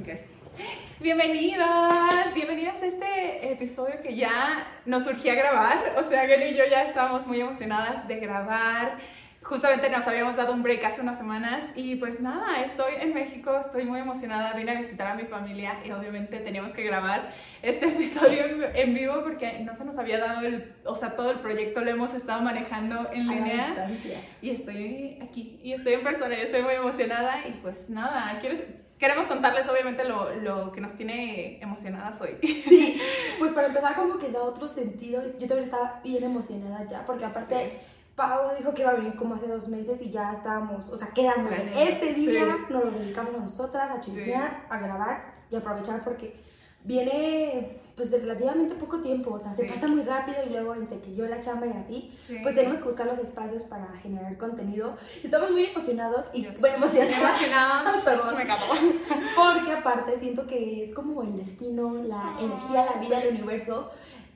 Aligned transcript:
Ok. 0.00 0.08
Bienvenidas, 0.98 2.32
bienvenidas 2.34 2.82
a 2.82 2.86
este 2.86 3.52
episodio 3.52 4.00
que 4.02 4.16
ya 4.16 4.66
nos 4.86 5.04
surgía 5.04 5.34
grabar. 5.34 5.94
O 5.98 6.08
sea, 6.08 6.26
Gary 6.26 6.52
y 6.52 6.56
yo 6.56 6.64
ya 6.70 6.84
estábamos 6.84 7.26
muy 7.26 7.38
emocionadas 7.38 8.08
de 8.08 8.16
grabar. 8.16 8.96
Justamente 9.42 9.90
nos 9.90 10.06
habíamos 10.06 10.36
dado 10.36 10.54
un 10.54 10.62
break 10.62 10.82
hace 10.84 11.02
unas 11.02 11.18
semanas 11.18 11.64
y 11.74 11.96
pues 11.96 12.18
nada, 12.20 12.62
estoy 12.64 12.94
en 13.00 13.12
México, 13.12 13.58
estoy 13.58 13.84
muy 13.84 14.00
emocionada, 14.00 14.54
vine 14.54 14.72
a 14.72 14.80
visitar 14.80 15.06
a 15.06 15.14
mi 15.14 15.24
familia 15.24 15.80
y 15.84 15.90
obviamente 15.90 16.38
teníamos 16.38 16.72
que 16.72 16.82
grabar 16.82 17.34
este 17.60 17.88
episodio 17.88 18.44
en 18.74 18.94
vivo 18.94 19.22
porque 19.22 19.58
no 19.60 19.74
se 19.74 19.84
nos 19.84 19.98
había 19.98 20.18
dado 20.18 20.46
el, 20.46 20.72
o 20.84 20.96
sea, 20.96 21.14
todo 21.14 21.30
el 21.30 21.40
proyecto 21.40 21.80
lo 21.80 21.90
hemos 21.90 22.14
estado 22.14 22.40
manejando 22.40 23.10
en 23.12 23.28
línea 23.28 23.74
y 24.40 24.50
estoy 24.50 25.18
aquí 25.22 25.60
y 25.62 25.74
estoy 25.74 25.94
en 25.94 26.02
persona 26.02 26.38
y 26.38 26.40
estoy 26.40 26.62
muy 26.62 26.74
emocionada 26.74 27.46
y 27.46 27.52
pues 27.62 27.90
nada, 27.90 28.38
¿quieres, 28.40 28.60
queremos 29.00 29.26
contarles 29.26 29.66
obviamente 29.68 30.04
lo, 30.04 30.32
lo, 30.36 30.70
que 30.70 30.80
nos 30.80 30.94
tiene 30.94 31.58
emocionadas 31.60 32.20
hoy. 32.20 32.36
Sí, 32.70 33.00
pues 33.38 33.52
para 33.52 33.68
empezar 33.68 33.96
como 33.96 34.18
que 34.18 34.28
da 34.28 34.42
otro 34.42 34.68
sentido, 34.68 35.22
yo 35.22 35.48
también 35.48 35.64
estaba 35.64 36.00
bien 36.04 36.22
emocionada 36.22 36.86
ya, 36.86 37.04
porque 37.04 37.24
aparte 37.24 37.80
Pau 38.14 38.54
dijo 38.56 38.74
que 38.74 38.82
iba 38.82 38.90
a 38.90 38.94
venir 38.94 39.16
como 39.16 39.34
hace 39.34 39.48
dos 39.48 39.66
meses 39.68 40.00
y 40.02 40.10
ya 40.10 40.34
estábamos, 40.34 40.90
o 40.90 40.96
sea, 40.96 41.08
quedamos 41.08 41.52
este 41.74 42.12
día, 42.14 42.44
nos 42.68 42.84
lo 42.84 42.90
dedicamos 42.90 43.34
a 43.34 43.38
nosotras, 43.38 43.90
a 43.90 44.00
chismear, 44.00 44.66
a 44.68 44.78
grabar 44.78 45.32
y 45.50 45.56
aprovechar 45.56 46.04
porque 46.04 46.36
viene 46.84 47.80
pues 47.96 48.10
de 48.10 48.18
relativamente 48.18 48.74
poco 48.76 49.00
tiempo, 49.00 49.34
o 49.34 49.38
sea, 49.38 49.52
se 49.52 49.64
pasa 49.66 49.86
muy 49.86 50.00
rápido 50.02 50.38
y 50.46 50.50
luego 50.50 50.74
entre 50.74 51.00
que 51.00 51.14
yo 51.14 51.26
la 51.26 51.38
chamba 51.38 51.66
y 51.66 51.72
así, 51.72 52.10
pues 52.42 52.54
tenemos 52.54 52.78
que 52.78 52.84
buscar 52.84 53.06
los 53.06 53.18
espacios 53.18 53.62
para 53.64 53.94
generar 53.98 54.38
contenido. 54.38 54.96
Estamos 55.22 55.50
muy 55.50 55.66
emocionados 55.66 56.24
y 56.32 56.46
muy 56.58 56.70
emocionadas. 56.70 58.02
Perdón, 58.04 58.36
me 58.38 58.46
Porque 59.36 59.72
aparte 59.72 60.18
siento 60.18 60.46
que 60.46 60.82
es 60.84 60.94
como 60.94 61.22
el 61.22 61.36
destino, 61.36 62.02
la 62.02 62.36
energía, 62.40 62.86
la 62.86 62.98
vida, 62.98 63.22
el 63.22 63.34
universo 63.34 63.90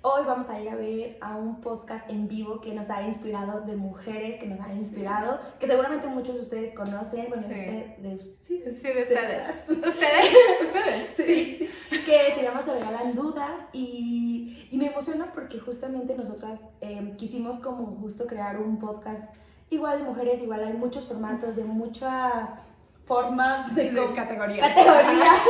Hoy 0.06 0.22
vamos 0.27 0.50
a 0.50 0.60
ir 0.60 0.69
a 0.69 0.74
ver 0.74 1.16
a 1.22 1.34
un 1.34 1.62
podcast 1.62 2.10
en 2.10 2.28
vivo 2.28 2.60
que 2.60 2.74
nos 2.74 2.91
ha 2.91 3.02
inspirado 3.05 3.62
de 3.62 3.74
mujeres, 3.74 4.38
que 4.38 4.46
nos 4.46 4.61
han 4.61 4.77
inspirado, 4.77 5.41
que 5.58 5.66
seguramente 5.66 6.08
muchos 6.08 6.34
de 6.34 6.42
ustedes 6.42 6.74
conocen. 6.74 7.24
Bueno, 7.30 7.42
sí. 7.42 7.55
de, 7.55 8.36
sí, 8.38 8.58
de, 8.58 8.70
ustedes. 8.70 9.08
¿Ustedes? 9.08 9.66
¿Ustedes? 9.70 11.16
Sí, 11.16 11.70
Que 12.05 12.34
se 12.34 12.42
llama 12.42 12.61
Se 12.61 12.74
Regalan 12.74 13.14
Dudas 13.14 13.62
y, 13.72 14.69
y 14.70 14.77
me 14.77 14.88
emociona 14.88 15.33
porque 15.33 15.58
justamente 15.58 16.14
nosotras 16.14 16.61
em, 16.83 17.16
quisimos 17.16 17.58
como 17.61 17.86
justo 17.96 18.27
crear 18.27 18.61
un 18.61 18.78
podcast 18.78 19.34
igual 19.70 20.00
de 20.00 20.05
mujeres, 20.05 20.42
igual 20.42 20.64
hay 20.64 20.74
muchos 20.74 21.06
formatos, 21.06 21.56
de 21.56 21.64
muchas 21.64 22.66
formas 23.06 23.74
de, 23.74 23.91
categorías. 24.14 24.68
Categorías. 24.68 25.41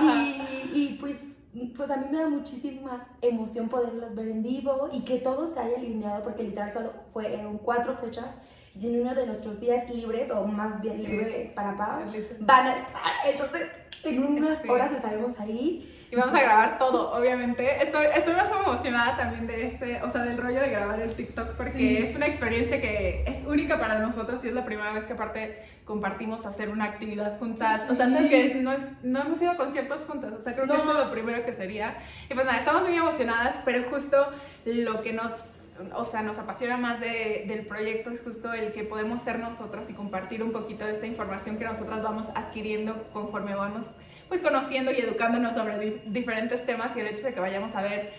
y, 0.02 0.70
y 0.72 0.98
pues 1.00 1.16
pues 1.76 1.90
a 1.90 1.96
mí 1.96 2.06
me 2.10 2.18
da 2.18 2.28
muchísima 2.28 3.08
emoción 3.22 3.68
poderlas 3.68 4.14
ver 4.14 4.28
en 4.28 4.42
vivo 4.42 4.88
y 4.92 5.00
que 5.00 5.18
todo 5.18 5.46
se 5.46 5.58
haya 5.58 5.76
alineado 5.76 6.22
porque 6.22 6.42
literal 6.42 6.72
solo 6.72 6.92
fueron 7.12 7.58
cuatro 7.58 7.96
fechas 7.96 8.26
y 8.78 8.88
en 8.88 9.00
uno 9.02 9.14
de 9.14 9.26
nuestros 9.26 9.58
días 9.58 9.88
libres 9.88 10.30
o 10.30 10.46
más 10.46 10.80
bien 10.82 11.02
libre 11.02 11.52
para 11.54 11.76
Pau 11.76 12.00
van 12.40 12.66
a 12.66 12.76
estar. 12.76 13.02
Entonces 13.24 13.68
en 14.06 14.24
unas 14.24 14.68
horas 14.68 14.92
estaremos 14.92 15.38
ahí 15.40 15.92
y 16.10 16.14
vamos 16.14 16.34
a 16.34 16.42
grabar 16.42 16.78
todo, 16.78 17.12
obviamente. 17.12 17.82
Estoy, 17.82 18.06
estoy 18.14 18.34
más 18.34 18.48
emocionada 18.50 19.16
también 19.16 19.46
de 19.46 19.66
ese, 19.66 20.00
o 20.02 20.10
sea, 20.10 20.22
del 20.22 20.38
rollo 20.38 20.60
de 20.60 20.70
grabar 20.70 21.00
el 21.00 21.12
TikTok 21.12 21.56
porque 21.56 22.04
es 22.04 22.14
una 22.14 22.26
experiencia 22.26 22.80
que 22.80 23.24
es 23.26 23.44
única 23.44 23.80
para 23.80 23.98
nosotros 23.98 24.44
y 24.44 24.48
es 24.48 24.54
la 24.54 24.64
primera 24.64 24.92
vez 24.92 25.04
que 25.04 25.14
aparte 25.14 25.58
compartimos 25.84 26.46
hacer 26.46 26.68
una 26.68 26.84
actividad 26.84 27.38
juntas. 27.38 27.90
O 27.90 27.94
sea, 27.94 28.06
que 28.06 28.54
no, 28.54 28.72
es, 28.72 28.82
no 29.02 29.20
hemos 29.20 29.42
ido 29.42 29.50
a 29.50 29.56
conciertos 29.56 30.02
juntas, 30.02 30.32
o 30.38 30.40
sea, 30.40 30.54
creo 30.54 30.66
que 30.66 30.74
es 30.74 30.84
lo 30.84 31.10
primero 31.10 31.44
que 31.44 31.52
sería. 31.52 31.98
Y 32.30 32.34
pues 32.34 32.46
nada, 32.46 32.58
estamos 32.58 32.82
muy 32.82 32.96
emocionadas, 32.96 33.56
pero 33.64 33.90
justo 33.90 34.28
lo 34.64 35.02
que 35.02 35.12
nos 35.12 35.32
o 35.94 36.06
sea, 36.06 36.22
nos 36.22 36.38
apasiona 36.38 36.78
más 36.78 37.00
de, 37.00 37.44
del 37.46 37.66
proyecto 37.66 38.08
es 38.08 38.22
justo 38.22 38.52
el 38.54 38.72
que 38.72 38.82
podemos 38.82 39.20
ser 39.20 39.38
nosotras 39.38 39.90
y 39.90 39.92
compartir 39.92 40.42
un 40.42 40.50
poquito 40.50 40.86
de 40.86 40.92
esta 40.92 41.06
información 41.06 41.58
que 41.58 41.66
nosotras 41.66 42.02
vamos 42.02 42.26
adquiriendo 42.34 43.04
conforme 43.12 43.54
vamos 43.54 43.90
pues 44.28 44.40
conociendo 44.40 44.90
y 44.90 45.00
educándonos 45.00 45.54
sobre 45.54 46.00
diferentes 46.06 46.64
temas 46.66 46.96
y 46.96 47.00
el 47.00 47.08
hecho 47.08 47.24
de 47.24 47.32
que 47.32 47.40
vayamos 47.40 47.74
a 47.74 47.82
ver 47.82 48.12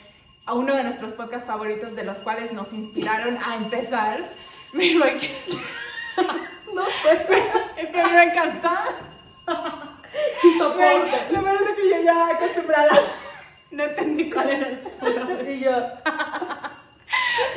a 0.45 0.53
uno 0.53 0.75
de 0.75 0.83
nuestros 0.83 1.13
podcasts 1.13 1.47
favoritos 1.47 1.95
de 1.95 2.03
los 2.03 2.17
cuales 2.19 2.53
nos 2.53 2.71
inspiraron 2.73 3.37
a 3.45 3.55
empezar. 3.55 4.19
Me 4.73 4.93
no 4.95 6.85
sé. 6.85 7.27
Es 7.77 7.89
que 7.89 8.03
me 8.03 8.23
encanta. 8.23 8.85
Soporte. 10.57 11.31
Lo 11.31 11.41
menos 11.43 11.61
es 11.61 11.75
que 11.75 11.89
yo 11.89 12.01
ya 12.03 12.29
acostumbrada 12.29 12.99
no 13.69 13.83
entendí 13.83 14.31
cuál 14.31 14.49
era 14.49 14.67
el 14.67 15.49
Y 15.49 15.59
yo. 15.59 15.71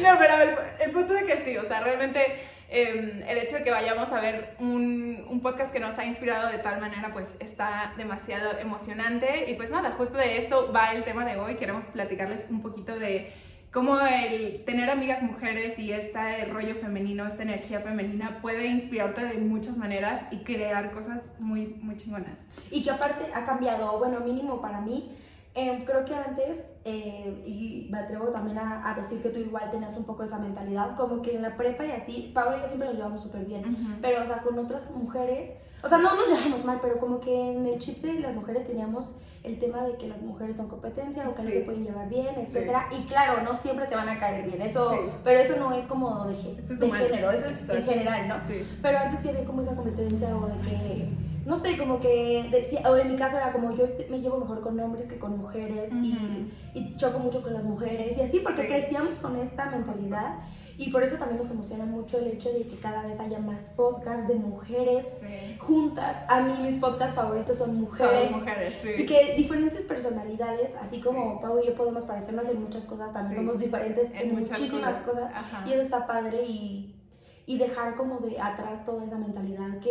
No, 0.03 0.19
pero 0.19 0.43
el, 0.43 0.59
el 0.81 0.91
punto 0.91 1.15
de 1.15 1.25
que 1.25 1.39
sí, 1.39 1.57
o 1.57 1.65
sea, 1.65 1.81
realmente 1.81 2.47
Em, 2.73 3.23
el 3.27 3.39
hecho 3.39 3.57
de 3.57 3.65
que 3.65 3.73
vayamos 3.73 4.13
a 4.13 4.21
ver 4.21 4.55
un, 4.61 5.41
podcast 5.43 5.73
que 5.73 5.81
nos 5.81 5.99
ha 5.99 6.05
inspirado 6.05 6.49
de 6.49 6.59
tal 6.59 6.81
manera, 6.81 7.13
pues 7.13 7.29
está 7.41 7.95
demasiado 7.97 8.59
emocionante. 8.59 9.51
Y 9.51 9.55
pues 9.55 9.71
nada, 9.71 9.91
justo 9.93 10.19
de 10.19 10.39
eso 10.39 10.71
va 10.73 10.93
el 10.93 11.03
tema 11.03 11.25
de 11.25 11.37
hoy. 11.37 11.57
Queremos 11.57 11.87
platicarles 11.87 12.47
un 12.49 12.63
poquito 12.63 12.97
de 12.97 13.33
cómo 13.73 13.99
el 14.01 14.65
tener 14.65 14.89
amigas 14.89 15.23
mujeres 15.23 15.79
y 15.81 15.93
este 15.93 16.45
rollo 16.45 16.77
femenino, 16.77 17.27
esta 17.27 17.43
energía 17.43 17.81
femenina 17.81 18.39
puede 18.41 18.67
inspirarte 18.67 19.25
de 19.25 19.35
muchas 19.39 19.77
maneras 19.77 20.23
y 20.31 20.45
crear 20.45 20.93
cosas 20.93 21.25
muy, 21.41 21.67
muy 21.83 21.97
chingonas. 21.97 22.39
Y 22.71 22.85
que 22.85 22.91
aparte 22.91 23.33
ha 23.35 23.45
cambiado, 23.45 23.99
bueno, 23.99 24.21
mínimo 24.21 24.61
para 24.61 24.81
mí 24.81 25.17
Em, 25.53 25.85
creo 25.85 26.05
que 26.05 26.15
antes, 26.15 26.65
eh, 26.85 27.43
y 27.45 27.89
me 27.91 27.99
atrevo 27.99 28.29
también 28.29 28.57
a, 28.59 28.89
a, 28.89 28.95
decir 28.95 29.21
que 29.21 29.31
tú 29.31 29.41
igual 29.41 29.69
tenías 29.69 29.97
un 29.97 30.05
poco 30.05 30.23
esa 30.23 30.39
mentalidad, 30.39 30.95
como 30.95 31.23
que 31.23 31.35
en 31.35 31.43
la 31.43 31.57
prepa 31.57 31.85
y 31.85 31.91
así, 31.91 32.31
Pablo 32.33 32.57
y 32.57 32.61
yo 32.61 32.69
siempre 32.69 32.87
nos 32.87 32.97
llevamos 32.97 33.21
súper 33.21 33.45
bien, 33.45 33.99
pero 34.01 34.23
o 34.23 34.27
sea, 34.27 34.43
con 34.43 34.57
otras 34.61 34.93
mujeres, 34.93 35.51
o 35.83 35.89
sea, 35.89 35.99
no 35.99 36.15
nos 36.15 36.29
llevamos 36.29 36.65
mal, 36.65 36.79
pero 36.81 36.99
como 36.99 37.19
que 37.19 37.53
en 37.53 37.67
el 37.67 37.81
chip 37.81 38.01
de 38.01 38.21
las 38.21 38.33
mujeres 38.33 38.65
teníamos 38.65 39.13
el 39.43 39.59
tema 39.59 39.83
de 39.83 39.97
que 39.97 40.07
las 40.07 40.23
mujeres 40.23 40.57
son 40.57 40.69
competencia 40.69 41.29
o 41.29 41.35
que 41.35 41.43
no 41.43 41.51
se 41.51 41.61
pueden 41.63 41.83
llevar 41.83 42.09
bien, 42.09 42.37
etcétera, 42.37 42.89
y 42.93 43.03
claro, 43.09 43.43
no 43.43 43.57
siempre 43.57 43.87
te 43.89 43.97
van 43.97 44.09
a 44.09 44.19
caer 44.19 44.49
bien, 44.49 44.63
eso, 44.63 44.97
pero 45.25 45.41
eso 45.41 45.57
no 45.57 45.73
es 45.73 45.85
como 45.87 46.27
de, 46.27 46.35
de 46.35 46.93
género, 46.93 47.29
eso 47.33 47.51
es 47.51 47.69
en 47.69 47.85
general, 47.85 48.29
¿no? 48.29 48.37
Pero 48.81 48.99
antes 48.99 49.21
sí 49.21 49.29
había 49.29 49.45
como 49.45 49.63
esa 49.63 49.75
competencia 49.75 50.37
o 50.37 50.47
de 50.47 50.61
que 50.61 51.30
no 51.51 51.57
sé, 51.57 51.77
como 51.77 51.99
que 51.99 52.49
decía, 52.49 52.81
o 52.89 52.97
en 52.97 53.09
mi 53.09 53.17
caso 53.17 53.37
era 53.37 53.51
como 53.51 53.75
yo 53.75 53.85
me 54.09 54.21
llevo 54.21 54.39
mejor 54.39 54.61
con 54.61 54.79
hombres 54.79 55.09
que 55.09 55.19
con 55.19 55.37
mujeres 55.37 55.91
y, 55.93 56.49
y, 56.75 56.97
choco 56.97 57.19
mucho 57.19 57.43
con 57.43 57.53
las 57.53 57.65
mujeres 57.65 58.17
y 58.17 58.21
así, 58.21 58.39
porque 58.39 58.69
crecíamos 58.69 59.19
con 59.19 59.37
esta 59.37 59.67
mentalidad 59.67 60.39
y 60.79 60.91
por 60.91 61.03
eso 61.03 61.17
también 61.17 61.41
nos 61.41 61.51
emociona 61.51 61.87
mucho 61.87 62.19
el 62.19 62.29
hecho 62.29 62.53
de 62.53 62.69
que 62.69 62.77
cada 62.77 63.03
vez 63.03 63.19
haya 63.19 63.41
más 63.41 63.63
podcasts 63.71 64.29
de 64.29 64.37
mujeres 64.37 65.07
juntas. 65.59 66.19
A 66.29 66.41
mí 66.41 66.55
mis 66.63 66.79
podcasts 66.79 67.17
favoritos 67.17 67.57
son 67.57 67.75
mujeres. 67.81 68.31
mujeres 68.31 68.75
y 68.97 69.05
que 69.05 69.35
diferentes 69.37 69.83
personalidades, 69.83 70.71
así 70.81 71.01
como 71.01 71.41
Pau 71.41 71.59
y 71.61 71.67
yo 71.67 71.75
podemos 71.75 72.05
parecernos 72.05 72.49
en 72.49 72.63
muchas 72.63 72.85
cosas, 72.85 73.13
también 73.13 73.35
somos 73.35 73.59
diferentes 73.59 74.09
en, 74.15 74.39
muchísimas 74.39 75.03
cosas, 75.03 75.33
cosas 75.33 75.67
y 75.67 75.73
eso 75.73 75.81
está 75.81 76.07
padre 76.07 76.45
y 76.45 76.95
y 77.51 77.59
dejar 77.59 77.97
como 77.97 78.19
de 78.19 78.41
atrás 78.41 78.85
toda 78.85 79.05
esa 79.05 79.19
mentalidad 79.19 79.81
que 79.81 79.90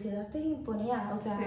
sociedad 0.00 0.28
te 0.28 0.38
imponía, 0.38 1.10
o 1.12 1.18
sea, 1.18 1.38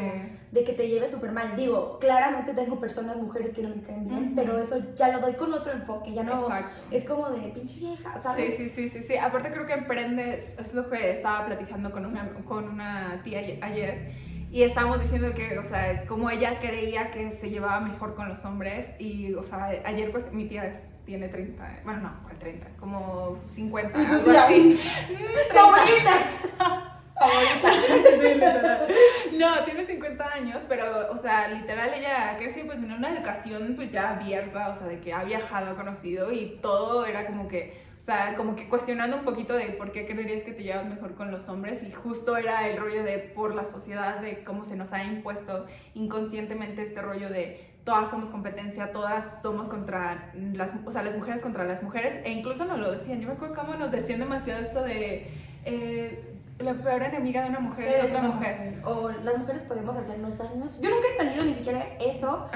de 0.51 0.63
que 0.63 0.73
te 0.73 0.87
lleves 0.87 1.11
súper 1.11 1.31
mal. 1.31 1.55
Digo, 1.55 1.97
claramente 1.99 2.53
tengo 2.53 2.79
personas, 2.79 3.17
mujeres 3.17 3.51
que 3.51 3.63
no 3.63 3.69
me 3.69 3.81
caen 3.81 4.07
bien, 4.07 4.33
pero 4.35 4.59
eso 4.59 4.79
ya 4.95 5.09
lo 5.09 5.19
doy 5.19 5.33
con 5.33 5.53
otro 5.53 5.71
enfoque, 5.71 6.13
ya 6.13 6.23
no 6.23 6.47
es 6.91 7.03
como 7.05 7.29
de 7.29 7.49
pinche 7.49 7.79
vieja, 7.79 8.19
¿sabes? 8.21 8.57
Sí, 8.57 8.69
sí, 8.69 8.71
sí, 8.75 8.89
sí, 8.89 9.03
sí. 9.07 9.17
Aparte 9.17 9.51
creo 9.51 9.65
que 9.65 9.73
emprendes, 9.73 10.53
es 10.59 10.73
lo 10.73 10.89
que 10.89 11.11
estaba 11.11 11.45
platicando 11.45 11.91
con 11.91 12.05
una, 12.05 12.29
con 12.45 12.69
una 12.69 13.21
tía 13.23 13.39
ayer 13.61 14.11
y 14.51 14.61
estábamos 14.61 15.01
diciendo 15.01 15.33
que, 15.33 15.57
o 15.57 15.65
sea, 15.65 16.05
como 16.05 16.29
ella 16.29 16.59
creía 16.59 17.09
que 17.09 17.31
se 17.31 17.49
llevaba 17.49 17.79
mejor 17.79 18.13
con 18.13 18.29
los 18.29 18.45
hombres 18.45 18.87
y, 18.99 19.33
o 19.33 19.41
sea, 19.41 19.65
ayer 19.83 20.11
pues 20.11 20.31
mi 20.31 20.45
tía 20.45 20.71
tiene 21.05 21.27
30, 21.27 21.81
bueno, 21.83 22.01
no, 22.01 22.13
¿cuál 22.21 22.37
30? 22.37 22.67
Como 22.79 23.39
50, 23.51 23.99
¿Y 23.99 24.05
tu 24.23 24.29
tía? 24.29 24.45
así. 24.45 24.79
¡Favorita! 27.23 28.87
no, 29.37 29.63
tiene 29.65 29.85
50 29.85 30.33
años, 30.33 30.63
pero, 30.67 31.11
o 31.11 31.17
sea, 31.17 31.47
literal 31.47 31.93
ella 31.93 32.35
creció 32.37 32.65
pues 32.65 32.79
en 32.79 32.91
una 32.91 33.13
educación 33.13 33.73
pues 33.75 33.91
ya 33.91 34.11
abierta, 34.11 34.69
o 34.69 34.75
sea, 34.75 34.87
de 34.87 34.99
que 34.99 35.13
ha 35.13 35.23
viajado, 35.23 35.71
ha 35.71 35.75
conocido 35.75 36.31
y 36.31 36.59
todo 36.61 37.05
era 37.05 37.25
como 37.25 37.47
que 37.47 37.83
o 38.03 38.05
sea, 38.05 38.35
como 38.35 38.53
que 38.53 38.67
cuestionando 38.67 39.15
un 39.15 39.23
poquito 39.23 39.53
de 39.53 39.67
por 39.67 39.93
qué 39.93 40.05
creerías 40.05 40.43
que 40.43 40.51
te 40.51 40.61
llevas 40.61 40.85
mejor 40.85 41.15
con 41.15 41.31
los 41.31 41.47
hombres 41.47 41.83
y 41.83 41.91
justo 41.93 42.35
era 42.35 42.67
el 42.67 42.75
rollo 42.75 43.01
de 43.01 43.17
por 43.17 43.55
la 43.55 43.63
sociedad, 43.63 44.19
de 44.19 44.43
cómo 44.43 44.65
se 44.65 44.75
nos 44.75 44.91
ha 44.91 45.05
impuesto 45.05 45.67
inconscientemente 45.93 46.81
este 46.81 47.01
rollo 47.01 47.29
de 47.29 47.71
todas 47.85 48.09
somos 48.09 48.29
competencia, 48.29 48.91
todas 48.91 49.41
somos 49.41 49.69
contra 49.69 50.33
las, 50.33 50.73
o 50.85 50.91
sea, 50.91 51.01
las 51.01 51.15
mujeres 51.15 51.41
contra 51.41 51.63
las 51.63 51.81
mujeres 51.81 52.19
e 52.25 52.31
incluso 52.31 52.65
nos 52.65 52.77
lo 52.77 52.91
decían, 52.91 53.21
yo 53.21 53.27
me 53.27 53.35
acuerdo 53.35 53.55
cómo 53.55 53.75
nos 53.75 53.89
decían 53.89 54.19
demasiado 54.19 54.61
esto 54.61 54.83
de... 54.83 55.29
Eh, 55.63 56.32
la 56.59 56.73
peor 56.73 57.03
enemiga 57.03 57.43
de 57.43 57.49
una 57.49 57.59
mujer 57.59 57.87
es 57.87 58.05
otra 58.05 58.21
mujer. 58.21 58.81
O 58.85 59.09
las 59.09 59.37
mujeres 59.37 59.63
podemos 59.63 59.95
hacernos 59.95 60.37
daños. 60.37 60.79
Yo 60.79 60.89
nunca 60.89 61.07
he 61.13 61.17
tenido 61.17 61.43
ni 61.45 61.53
siquiera 61.53 61.85
eso, 61.99 62.47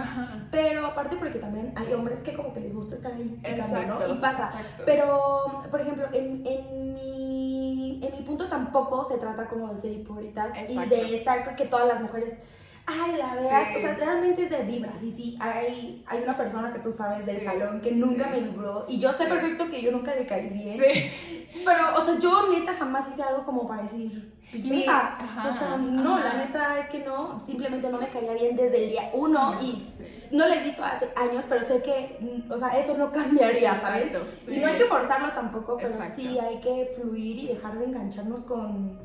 pero 0.51 0.85
aparte 0.85 1.17
porque 1.17 1.39
también 1.39 1.73
hay 1.75 1.93
hombres 1.93 2.19
que 2.19 2.33
como 2.33 2.53
que 2.53 2.59
les 2.59 2.73
gusta 2.73 2.95
estar 2.95 3.13
ahí 3.13 3.39
picando, 3.43 3.81
¿no? 3.83 4.07
Y 4.07 4.17
pasa. 4.19 4.51
Pero, 4.85 5.63
por 5.69 5.81
ejemplo, 5.81 6.07
en, 6.13 6.43
en, 6.45 6.93
mi, 6.93 7.99
en 8.03 8.17
mi 8.17 8.23
punto 8.23 8.47
tampoco 8.47 9.03
se 9.09 9.17
trata 9.17 9.47
como 9.47 9.73
de 9.73 9.81
ser 9.81 9.91
hipócritas 9.91 10.51
y 10.69 10.77
de 10.77 11.17
estar 11.17 11.55
que 11.55 11.65
todas 11.65 11.87
las 11.87 12.01
mujeres 12.01 12.35
ay, 12.87 13.17
la 13.17 13.35
veas, 13.35 13.75
o 13.75 13.79
sea, 13.81 13.95
realmente 13.95 14.43
es 14.43 14.49
de 14.49 14.63
vibras, 14.63 15.03
y 15.03 15.11
sí, 15.11 15.37
hay, 15.41 16.05
hay 16.07 16.23
una 16.23 16.37
persona 16.37 16.71
que 16.71 16.79
tú 16.79 16.89
sabes 16.89 17.25
del 17.25 17.43
salón 17.43 17.81
que 17.81 17.91
nunca 17.91 18.29
me 18.29 18.39
vibró, 18.39 18.85
y 18.87 18.99
yo 18.99 19.11
sé 19.11 19.25
perfecto 19.25 19.69
que 19.69 19.81
yo 19.81 19.91
nunca 19.91 20.15
le 20.15 20.25
caí 20.25 20.47
bien, 20.47 20.81
pero, 21.65 21.95
o 21.95 22.01
sea, 22.01 22.17
yo 22.19 22.49
neta 22.49 22.73
jamás 22.73 23.07
hice 23.09 23.23
algo 23.23 23.45
como 23.45 23.67
para 23.67 23.83
decir, 23.83 24.33
hija, 24.53 25.45
o 25.47 25.51
sea, 25.51 25.77
no, 25.77 26.19
la 26.19 26.33
neta 26.33 26.79
es 26.79 26.89
que 26.89 26.99
no, 26.99 27.39
simplemente 27.45 27.89
no 27.89 27.97
me 27.97 28.09
caía 28.09 28.33
bien 28.33 28.55
desde 28.55 28.83
el 28.83 28.89
día 28.89 29.11
uno, 29.13 29.55
y 29.61 29.83
no 30.31 30.47
le 30.47 30.55
he 30.55 30.63
visto 30.63 30.83
hace 30.83 31.11
años, 31.15 31.45
pero 31.47 31.65
sé 31.65 31.81
que, 31.81 32.17
mm, 32.19 32.51
o 32.51 32.57
sea, 32.57 32.69
eso 32.69 32.97
no 32.97 33.11
cambiaría, 33.11 33.79
¿sabes? 33.79 34.11
Y 34.47 34.59
no 34.59 34.67
hay 34.67 34.77
que 34.77 34.85
forzarlo 34.85 35.31
tampoco, 35.31 35.77
pero 35.77 35.95
sí 36.15 36.37
hay 36.39 36.59
que 36.59 36.91
fluir 36.95 37.39
y 37.39 37.47
dejar 37.47 37.77
de 37.77 37.85
engancharnos 37.85 38.45
con 38.45 38.99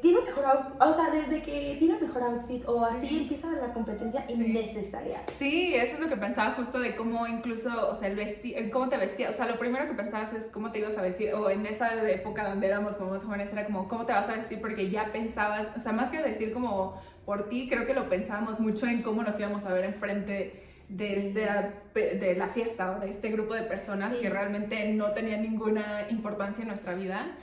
tiene 0.00 0.18
un 0.18 0.24
mejor 0.24 0.44
outfit, 0.44 0.80
o 0.80 0.92
sea, 0.92 1.10
desde 1.10 1.42
que 1.42 1.76
tiene 1.78 1.94
un 1.94 2.00
mejor 2.00 2.22
outfit 2.22 2.64
o 2.66 2.84
así 2.84 3.22
empieza 3.22 3.50
la 3.52 3.72
competencia 3.72 4.24
innecesaria. 4.28 5.22
Sí, 5.38 5.74
eso 5.74 5.94
es 5.94 6.00
lo 6.00 6.08
que 6.08 6.16
pensaba 6.16 6.52
justo 6.52 6.78
de 6.78 6.94
cómo 6.94 7.26
incluso, 7.26 7.90
o 7.90 7.96
sea, 7.96 8.08
el 8.08 8.16
vestir, 8.16 8.70
cómo 8.70 8.88
te 8.88 8.96
vestías, 8.96 9.30
o 9.30 9.32
sea, 9.32 9.46
lo 9.46 9.58
primero 9.58 9.88
que 9.88 9.94
pensabas 9.94 10.32
es 10.32 10.44
cómo 10.46 10.70
te 10.70 10.78
ibas 10.78 10.96
a 10.96 11.02
vestir, 11.02 11.34
o 11.34 11.50
en 11.50 11.66
esa 11.66 12.00
época 12.08 12.48
donde 12.48 12.68
éramos 12.68 12.94
como 12.94 13.10
más 13.10 13.22
jóvenes 13.24 13.52
era 13.52 13.64
como 13.64 13.88
cómo 13.88 14.06
te 14.06 14.12
vas 14.12 14.28
a 14.28 14.34
vestir 14.34 14.60
porque 14.60 14.90
ya 14.90 15.12
pensabas, 15.12 15.68
o 15.76 15.80
sea, 15.80 15.92
más 15.92 16.10
que 16.10 16.22
decir 16.22 16.52
como 16.52 17.00
por 17.24 17.48
ti, 17.48 17.68
creo 17.68 17.86
que 17.86 17.94
lo 17.94 18.08
pensábamos 18.08 18.60
mucho 18.60 18.86
en 18.86 19.02
cómo 19.02 19.22
nos 19.22 19.38
íbamos 19.38 19.64
a 19.64 19.72
ver 19.72 19.84
enfrente 19.84 20.62
de, 20.88 21.18
este, 21.18 22.14
de 22.16 22.34
la 22.36 22.48
fiesta 22.48 22.92
o 22.92 23.00
de 23.00 23.10
este 23.10 23.30
grupo 23.30 23.54
de 23.54 23.62
personas 23.62 24.14
que 24.14 24.30
realmente 24.30 24.92
no 24.94 25.12
tenían 25.12 25.42
ninguna 25.42 26.06
importancia 26.10 26.62
en 26.62 26.68
nuestra 26.68 26.94
vida. 26.94 27.36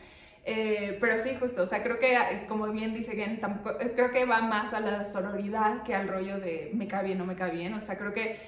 Eh, 0.48 0.98
pero 1.02 1.18
sí, 1.18 1.36
justo, 1.40 1.64
o 1.64 1.68
sea, 1.68 1.82
creo 1.82 2.00
que, 2.00 2.46
como 2.48 2.68
bien 2.68 2.94
dice 2.94 3.16
Gen, 3.16 3.42
tampoco, 3.42 3.80
eh, 3.82 3.94
creo 3.96 4.12
que 4.12 4.26
va 4.26 4.42
más 4.42 4.74
a 4.76 4.80
la 4.80 5.04
sororidad 5.04 5.82
que 5.82 5.96
al 5.96 6.08
rollo 6.08 6.40
de 6.40 6.70
me 6.74 6.88
cae 6.88 7.04
bien 7.04 7.18
o 7.18 7.22
no 7.22 7.26
me 7.26 7.36
cae 7.36 7.52
bien. 7.52 7.74
O 7.74 7.80
sea, 7.80 7.98
creo 7.98 8.14
que 8.14 8.40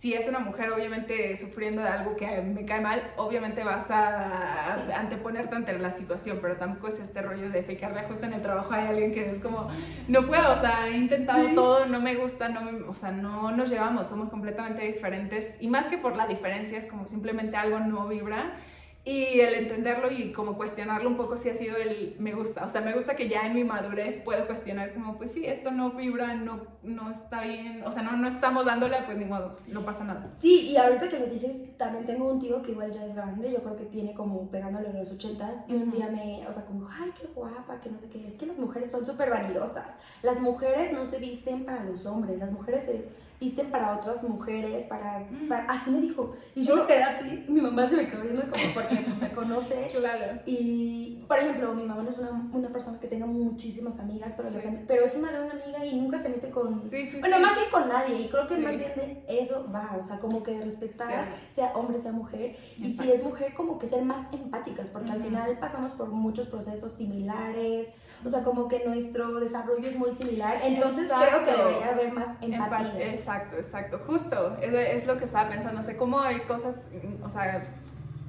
si 0.00 0.14
es 0.14 0.26
una 0.26 0.38
mujer 0.38 0.72
obviamente 0.72 1.36
sufriendo 1.36 1.82
de 1.82 1.88
algo 1.88 2.16
que 2.16 2.40
me 2.40 2.64
cae 2.64 2.80
mal, 2.80 3.02
obviamente 3.18 3.62
vas 3.62 3.90
a, 3.90 4.98
anteponerte 4.98 5.54
ante 5.54 5.78
la 5.78 5.92
situación, 5.92 6.38
pero 6.40 6.56
tampoco 6.56 6.88
es 6.88 7.00
este 7.00 7.20
rollo 7.20 7.50
de 7.50 7.62
fijarle 7.64 8.04
justo 8.04 8.24
en 8.24 8.32
el 8.32 8.40
trabajo 8.40 8.72
hay 8.72 8.86
alguien 8.86 9.12
que 9.12 9.26
es 9.26 9.40
como, 9.40 9.68
no 10.08 10.26
puedo, 10.26 10.54
o 10.54 10.60
sea, 10.62 10.88
he 10.88 10.96
intentado 10.96 11.48
todo, 11.54 11.84
no 11.84 12.00
me 12.00 12.14
gusta, 12.14 12.48
no 12.48 12.88
o 12.88 12.94
sea, 12.94 13.10
no 13.12 13.50
nos 13.52 13.68
llevamos, 13.68 14.08
somos 14.08 14.30
completamente 14.30 14.86
diferentes 14.86 15.54
y 15.60 15.68
más 15.68 15.86
que 15.88 15.98
por 15.98 16.16
la 16.16 16.26
diferencia 16.26 16.78
es 16.78 16.86
como 16.86 17.06
simplemente 17.06 17.58
algo 17.58 17.78
no 17.80 18.08
vibra 18.08 18.54
y 19.02 19.40
el 19.40 19.54
entenderlo 19.54 20.10
y 20.10 20.30
como 20.30 20.58
cuestionarlo 20.58 21.08
un 21.08 21.16
poco 21.16 21.38
sí 21.38 21.48
ha 21.48 21.56
sido 21.56 21.76
el 21.76 22.16
me 22.18 22.32
gusta. 22.32 22.66
O 22.66 22.68
sea, 22.68 22.82
me 22.82 22.92
gusta 22.92 23.16
que 23.16 23.30
ya 23.30 23.46
en 23.46 23.54
mi 23.54 23.64
madurez 23.64 24.18
puedo 24.22 24.46
cuestionar 24.46 24.92
como, 24.92 25.16
pues 25.16 25.32
sí, 25.32 25.46
esto 25.46 25.70
no 25.70 25.92
vibra, 25.92 26.34
no, 26.34 26.60
no 26.82 27.10
está 27.10 27.40
bien. 27.40 27.82
O 27.86 27.92
sea, 27.92 28.02
no, 28.02 28.16
no 28.16 28.28
estamos 28.28 28.66
dándole, 28.66 28.98
pues 29.06 29.16
ni 29.16 29.24
modo, 29.24 29.56
no 29.68 29.86
pasa 29.86 30.04
nada. 30.04 30.30
Sí, 30.36 30.68
y 30.68 30.76
ahorita 30.76 31.08
que 31.08 31.18
lo 31.18 31.26
dices, 31.26 31.76
también 31.78 32.04
tengo 32.04 32.30
un 32.30 32.38
tío 32.38 32.60
que 32.60 32.72
igual 32.72 32.92
ya 32.92 33.04
es 33.04 33.14
grande, 33.14 33.50
yo 33.50 33.62
creo 33.62 33.76
que 33.76 33.86
tiene 33.86 34.12
como 34.12 34.50
pegándole 34.50 34.90
en 34.90 34.98
los 34.98 35.10
ochentas. 35.10 35.64
Y 35.66 35.74
un 35.74 35.90
día 35.90 36.08
me, 36.08 36.46
o 36.46 36.52
sea, 36.52 36.66
como, 36.66 36.86
ay, 36.86 37.10
qué 37.18 37.26
guapa, 37.34 37.80
que 37.80 37.88
no 37.88 37.98
sé 37.98 38.10
qué. 38.10 38.26
Es 38.26 38.34
que 38.34 38.44
las 38.44 38.58
mujeres 38.58 38.90
son 38.90 39.06
súper 39.06 39.30
vanidosas. 39.30 39.96
Las 40.22 40.40
mujeres 40.40 40.92
no 40.92 41.06
se 41.06 41.18
visten 41.18 41.64
para 41.64 41.84
los 41.84 42.04
hombres, 42.04 42.38
las 42.38 42.52
mujeres 42.52 42.84
se 42.84 43.29
visten 43.40 43.70
para 43.70 43.96
otras 43.96 44.22
mujeres, 44.22 44.84
para, 44.84 45.26
así 45.66 45.90
me 45.90 46.00
dijo. 46.00 46.32
Y 46.54 46.62
yo 46.62 46.76
me 46.76 46.86
quedé 46.86 47.02
así, 47.02 47.46
mi 47.48 47.62
mamá 47.62 47.88
se 47.88 47.96
me 47.96 48.06
quedó 48.06 48.20
viendo 48.22 48.42
como 48.42 48.62
porque 48.74 48.96
me 49.20 49.32
conoce. 49.32 49.90
Claro. 50.00 50.40
Y, 50.46 51.24
por 51.28 51.38
ejemplo, 51.38 51.74
mi 51.74 51.84
mamá 51.84 52.02
no 52.02 52.10
es 52.10 52.18
una, 52.18 52.30
una 52.52 52.68
persona 52.70 52.98
que 52.98 53.06
tenga 53.06 53.26
muchísimas 53.26 53.98
amigas, 53.98 54.34
pero, 54.36 54.48
pero 54.86 55.04
es 55.04 55.14
una 55.14 55.30
gran 55.30 55.50
amiga 55.50 55.84
y 55.84 55.94
nunca 55.94 56.20
se 56.22 56.28
mete 56.28 56.50
con, 56.50 56.88
bueno, 57.20 57.40
más 57.40 57.54
bien 57.54 57.66
con 57.70 57.88
nadie. 57.88 58.16
Y 58.18 58.28
creo 58.28 58.48
que 58.48 58.56
más 58.56 58.76
bien 58.76 58.92
de 58.96 59.24
eso 59.28 59.66
va, 59.72 59.96
o 59.98 60.02
sea, 60.02 60.18
como 60.18 60.42
que 60.42 60.58
respetar, 60.60 61.28
sea 61.54 61.72
hombre, 61.74 61.98
sea 62.00 62.12
mujer. 62.12 62.56
Y 62.78 62.96
si 62.96 63.10
es 63.10 63.22
mujer, 63.22 63.52
como 63.54 63.78
que 63.78 63.88
ser 63.88 64.02
más 64.02 64.26
empáticas, 64.32 64.88
porque 64.88 65.12
al 65.12 65.22
final 65.22 65.58
pasamos 65.58 65.92
por 65.92 66.08
muchos 66.08 66.48
procesos 66.48 66.92
similares, 66.92 67.88
o 68.24 68.30
sea, 68.30 68.42
como 68.42 68.68
que 68.68 68.84
nuestro 68.84 69.38
desarrollo 69.40 69.88
es 69.88 69.96
muy 69.96 70.12
similar. 70.12 70.58
Entonces 70.62 71.10
creo 71.10 71.44
que 71.44 71.52
debería 71.52 71.90
haber 71.90 72.12
más 72.12 72.28
empatía. 72.40 73.12
Exacto, 73.30 73.56
exacto, 73.56 74.00
justo, 74.06 74.56
es, 74.60 75.06
lo 75.06 75.16
que 75.16 75.24
estaba 75.24 75.48
pensando, 75.48 75.80
o 75.80 75.84
sea, 75.84 75.96
cómo 75.96 76.20
hay 76.20 76.40
cosas, 76.40 76.76
o 77.22 77.30
sea, 77.30 77.64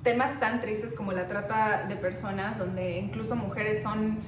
temas 0.04 0.40
tan 0.40 0.62
tristes 0.62 0.94
como 0.94 1.12
la 1.12 1.28
trata 1.28 1.88
de 1.88 1.96
personas, 1.96 2.60
donde 2.60 3.00
incluso 3.00 3.36
mujeres 3.36 3.82
son 3.82 4.20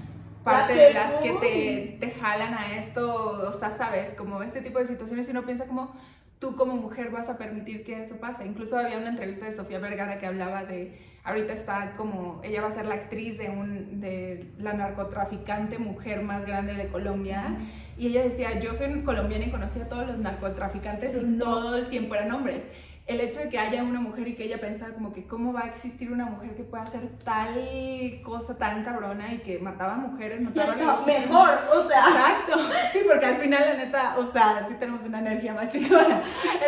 parte 0.43 0.73
de 0.73 0.93
las 0.93 1.13
que 1.21 1.31
te, 1.33 1.97
te, 1.99 2.19
jalan 2.19 2.55
a 2.55 2.75
esto, 2.77 3.47
o 3.47 3.53
sea, 3.53 3.69
sabes, 3.69 4.15
como 4.15 4.41
este 4.41 4.61
tipo 4.61 4.79
de 4.79 4.87
situaciones 4.87 5.27
y 5.27 5.31
uno 5.31 5.43
piensa 5.43 5.65
como 5.65 5.93
tú 6.39 6.55
como 6.55 6.75
mujer 6.75 7.11
vas 7.11 7.29
a 7.29 7.37
permitir 7.37 7.85
que 7.85 8.01
eso 8.01 8.17
pase. 8.17 8.45
Incluso 8.45 8.77
había 8.77 8.97
una 8.97 9.09
entrevista 9.09 9.45
de 9.45 9.53
Sofía 9.53 9.79
Vergara 9.79 10.17
que 10.17 10.25
hablaba 10.25 10.65
de, 10.65 10.97
ahorita 11.23 11.53
está 11.53 11.93
como, 11.95 12.41
ella 12.43 12.61
va 12.61 12.67
a 12.67 12.71
ser 12.71 12.85
la 12.85 12.95
actriz 12.95 13.37
de, 13.37 13.49
un, 13.49 14.01
de 14.01 14.51
la 14.59 14.73
narcotraficante 14.73 15.77
mujer 15.77 16.21
más 16.21 16.45
grande 16.45 16.73
de 16.73 16.87
Colombia. 16.87 17.57
Y 17.97 18.07
ella 18.07 18.23
decía, 18.23 18.59
yo 18.59 18.73
soy 18.75 19.01
colombiana 19.03 19.45
y 19.45 19.51
conocía 19.51 19.83
a 19.83 19.89
todos 19.89 20.07
los 20.07 20.19
narcotraficantes 20.19 21.15
y 21.15 21.37
todo 21.37 21.77
el 21.77 21.87
tiempo 21.89 22.15
eran 22.15 22.31
hombres 22.31 22.63
el 23.05 23.19
hecho 23.19 23.39
de 23.39 23.49
que 23.49 23.59
haya 23.59 23.83
una 23.83 23.99
mujer 23.99 24.29
y 24.29 24.35
que 24.35 24.45
ella 24.45 24.61
pensaba 24.61 24.93
como 24.93 25.11
que 25.11 25.25
cómo 25.27 25.51
va 25.51 25.63
a 25.63 25.67
existir 25.67 26.09
una 26.09 26.25
mujer 26.25 26.55
que 26.55 26.63
pueda 26.63 26.83
hacer 26.83 27.01
tal 27.25 27.53
cosa 28.23 28.57
tan 28.57 28.81
cabrona 28.81 29.33
y 29.33 29.39
que 29.39 29.59
mataba 29.59 29.95
a 29.95 29.97
mujeres, 29.97 30.39
mataba 30.39 30.71
a 30.71 31.05
mejor, 31.05 31.49
o 31.73 31.87
sea. 31.87 31.99
Exacto, 32.07 32.59
sí, 32.93 32.99
porque 33.05 33.25
al 33.25 33.35
final 33.35 33.61
la 33.61 33.85
neta, 33.85 34.15
o 34.17 34.23
sea, 34.25 34.65
sí 34.69 34.75
tenemos 34.79 35.03
una 35.03 35.19
energía 35.19 35.53
más 35.53 35.67
chingona. 35.67 36.21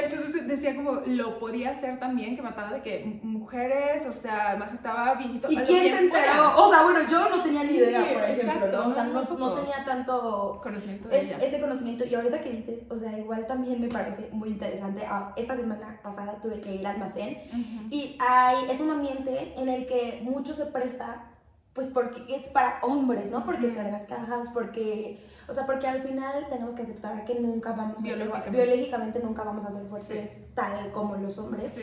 Entonces 0.03 0.45
decía 0.45 0.75
como, 0.75 1.03
lo 1.05 1.39
podía 1.39 1.71
hacer 1.71 1.99
también, 1.99 2.35
que 2.35 2.41
mataba 2.41 2.73
de 2.73 2.81
que 2.81 3.19
mujeres, 3.23 4.05
o 4.05 4.11
sea, 4.11 4.57
mataba 4.57 5.13
viejitos. 5.15 5.53
¿Y 5.53 5.57
quién 5.57 5.93
se 5.93 6.03
enteró? 6.03 6.53
O 6.57 6.69
sea, 6.69 6.83
bueno, 6.83 6.99
yo 7.07 7.29
no 7.29 7.41
tenía 7.41 7.63
ni 7.63 7.77
idea, 7.77 8.13
por 8.13 8.23
ejemplo, 8.23 8.67
¿no? 8.73 8.87
O 8.87 8.93
sea, 8.93 9.05
no, 9.05 9.23
no, 9.23 9.53
tenía 9.53 9.85
tanto 9.85 10.59
conocimiento 10.61 11.07
de 11.07 11.21
ella. 11.21 11.37
ese 11.37 11.61
conocimiento. 11.61 12.03
Y 12.05 12.13
ahorita 12.13 12.41
que 12.41 12.49
dices, 12.49 12.83
o 12.89 12.97
sea, 12.97 13.17
igual 13.17 13.47
también 13.47 13.79
me 13.79 13.87
parece 13.87 14.29
muy 14.33 14.49
interesante. 14.49 15.05
Ah, 15.07 15.31
esta 15.37 15.55
semana 15.55 15.97
pasada 16.03 16.24
tuve 16.41 16.59
que 16.59 16.75
ir 16.75 16.85
al 16.85 16.95
almacén. 16.95 17.37
Y 17.89 18.17
hay, 18.19 18.57
es 18.69 18.79
un 18.79 18.91
ambiente 18.91 19.53
en 19.57 19.69
el 19.69 19.85
que 19.85 20.21
mucho 20.23 20.53
se 20.53 20.65
presta 20.65 21.31
pues 21.75 21.87
porque 21.87 22.23
es 22.33 22.47
para 22.47 22.79
hombres, 22.83 23.29
¿no? 23.29 23.43
Porque 23.43 23.73
cargas 23.73 24.03
cajas, 24.07 24.49
porque, 24.53 25.21
o 25.45 25.53
sea, 25.53 25.65
porque 25.65 25.85
al 25.85 26.01
final 26.01 26.47
tenemos 26.47 26.73
que 26.73 26.83
aceptar 26.83 27.25
que 27.25 27.35
nunca 27.35 27.73
vamos 27.73 27.97
a 27.97 28.01
ser, 28.01 28.31
biológicamente. 28.49 29.19
nunca 29.19 29.43
vamos 29.43 29.65
a 29.65 29.71
ser 29.71 29.85
fuertes 29.85 30.45
tal 30.53 30.89
como 30.93 31.17
los 31.17 31.37
hombres. 31.37 31.77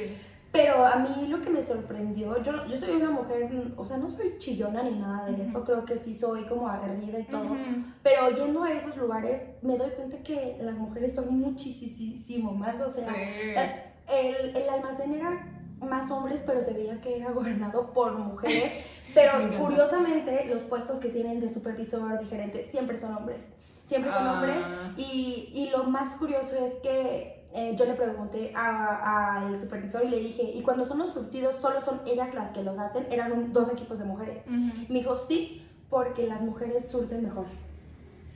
Pero 0.50 0.86
a 0.86 0.96
mí 0.96 1.28
lo 1.28 1.42
que 1.42 1.50
me 1.50 1.62
sorprendió, 1.62 2.42
yo, 2.42 2.66
yo 2.66 2.76
soy 2.78 2.96
una 2.96 3.10
mujer, 3.10 3.50
o 3.76 3.84
sea, 3.84 3.98
no 3.98 4.10
soy 4.10 4.36
chillona 4.38 4.82
ni 4.82 4.98
nada 4.98 5.26
de 5.26 5.44
eso, 5.44 5.62
creo 5.64 5.84
que 5.84 5.98
sí 5.98 6.14
soy 6.14 6.44
como 6.44 6.68
aguerrida 6.68 7.18
y 7.18 7.24
todo, 7.24 7.56
pero 8.02 8.30
yendo 8.30 8.62
a 8.62 8.72
esos 8.72 8.94
lugares 8.96 9.42
me 9.62 9.78
doy 9.78 9.90
cuenta 9.90 10.18
que 10.18 10.58
las 10.60 10.76
mujeres 10.76 11.14
son 11.14 11.38
muchísimo 11.38 12.52
más, 12.52 12.78
o 12.80 12.90
sea, 12.90 13.91
el, 14.08 14.56
el 14.56 14.68
almacén 14.68 15.14
era 15.14 15.52
más 15.84 16.10
hombres, 16.10 16.42
pero 16.46 16.62
se 16.62 16.72
veía 16.72 17.00
que 17.00 17.16
era 17.16 17.30
gobernado 17.32 17.92
por 17.92 18.12
mujeres. 18.18 18.72
Pero 19.14 19.32
curiosamente, 19.58 20.46
los 20.46 20.62
puestos 20.62 20.98
que 20.98 21.08
tienen 21.08 21.40
de 21.40 21.50
supervisor, 21.50 22.18
de 22.18 22.26
gerente, 22.26 22.62
siempre 22.62 22.98
son 22.98 23.14
hombres. 23.14 23.44
Siempre 23.86 24.10
son 24.10 24.26
ah. 24.26 24.32
hombres. 24.34 24.56
Y, 24.96 25.50
y, 25.52 25.70
lo 25.70 25.84
más 25.84 26.14
curioso 26.14 26.54
es 26.54 26.74
que 26.82 27.46
eh, 27.52 27.74
yo 27.76 27.84
le 27.84 27.94
pregunté 27.94 28.52
al 28.54 29.58
supervisor 29.58 30.04
y 30.04 30.08
le 30.08 30.18
dije, 30.18 30.42
¿y 30.42 30.62
cuando 30.62 30.84
son 30.84 30.98
los 30.98 31.10
surtidos, 31.12 31.56
solo 31.60 31.80
son 31.80 32.00
ellas 32.06 32.34
las 32.34 32.52
que 32.52 32.62
los 32.62 32.78
hacen? 32.78 33.06
Eran 33.10 33.52
dos 33.52 33.70
equipos 33.70 33.98
de 33.98 34.04
mujeres. 34.04 34.44
Me 34.46 34.98
dijo, 34.98 35.16
sí, 35.16 35.66
porque 35.90 36.26
las 36.26 36.42
mujeres 36.42 36.88
surten 36.88 37.22
mejor. 37.22 37.46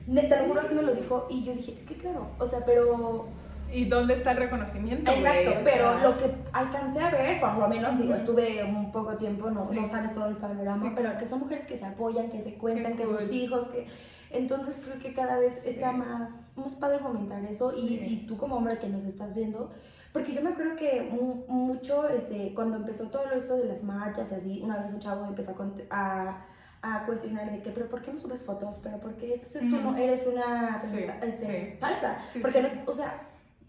Te 0.07 0.29
lo 0.29 0.49
juro, 0.49 0.61
así 0.61 0.75
me 0.75 0.83
lo 0.83 0.93
dijo. 0.93 1.27
Y 1.31 1.45
yo 1.45 1.55
dije, 1.55 1.75
es 1.79 1.87
que 1.87 1.97
claro, 1.97 2.29
o 2.39 2.47
sea, 2.47 2.65
pero 2.65 3.27
¿Y 3.73 3.87
dónde 3.87 4.15
está 4.15 4.31
el 4.33 4.39
reconocimiento? 4.39 5.11
Exacto, 5.11 5.53
pero 5.65 5.99
lo 6.01 6.17
que 6.17 6.33
alcancé 6.53 7.01
a 7.01 7.11
ver, 7.11 7.41
por 7.41 7.57
lo 7.59 7.69
menos, 7.69 7.99
digo, 7.99 8.15
estuve 8.15 8.63
un 8.65 8.93
poco 8.93 9.17
tiempo, 9.17 9.51
no, 9.51 9.71
no 9.73 9.87
sabes 9.87 10.15
todo 10.15 10.27
el 10.27 10.37
panorama, 10.37 10.93
pero 10.95 11.17
que 11.19 11.29
son 11.29 11.41
mujeres 11.41 11.67
que 11.67 11.77
se 11.77 11.85
apoyan, 11.85 12.31
que 12.31 12.43
se 12.43 12.55
cuentan, 12.55 12.97
que 12.97 13.05
sus 13.07 13.31
hijos, 13.33 13.69
que... 13.69 13.87
Entonces 14.31 14.77
creo 14.83 14.99
que 14.99 15.13
cada 15.13 15.39
vez 15.39 15.65
está 15.65 15.93
más, 15.93 16.53
más 16.57 16.75
padre 16.75 16.99
fomentar 16.99 17.45
eso 17.45 17.73
y 17.73 17.99
si 17.99 18.27
tú 18.27 18.37
como 18.37 18.57
hombre 18.57 18.77
que 18.79 18.89
nos 18.89 19.05
estás 19.05 19.35
viendo, 19.35 19.71
porque 20.13 20.33
yo 20.33 20.43
me 20.43 20.51
acuerdo 20.51 20.75
que 20.77 21.03
mucho, 21.49 22.09
este, 22.09 22.53
cuando 22.55 22.77
empezó 22.77 23.09
todo 23.09 23.31
esto 23.33 23.57
de 23.57 23.67
las 23.67 23.83
marchas 23.85 24.33
y 24.33 24.35
así, 24.35 24.61
una 24.65 24.79
vez 24.79 24.93
un 24.93 24.99
chavo 24.99 25.25
empezó 25.27 25.55
a, 25.91 26.45
a 26.83 27.07
cuestionar 27.07 27.51
de 27.51 27.61
que, 27.63 27.71
pero 27.71 27.89
¿por 27.89 28.03
qué 28.03 28.13
no 28.13 28.19
subes 28.19 28.43
fotos? 28.43 28.81
¿Pero 28.83 28.99
por 28.99 29.15
qué? 29.15 29.35
Entonces 29.35 29.61
tú 29.63 29.77
no 29.77 29.97
eres 29.97 30.27
una 30.27 30.83
Sí, 30.85 31.05
este, 31.23 31.47
sí. 31.73 31.77
falsa. 31.79 32.19
Sí, 32.33 32.39
porque, 32.41 32.63
sí, 32.63 32.69
no, 32.85 32.91
o 32.91 32.95
sea, 32.95 33.26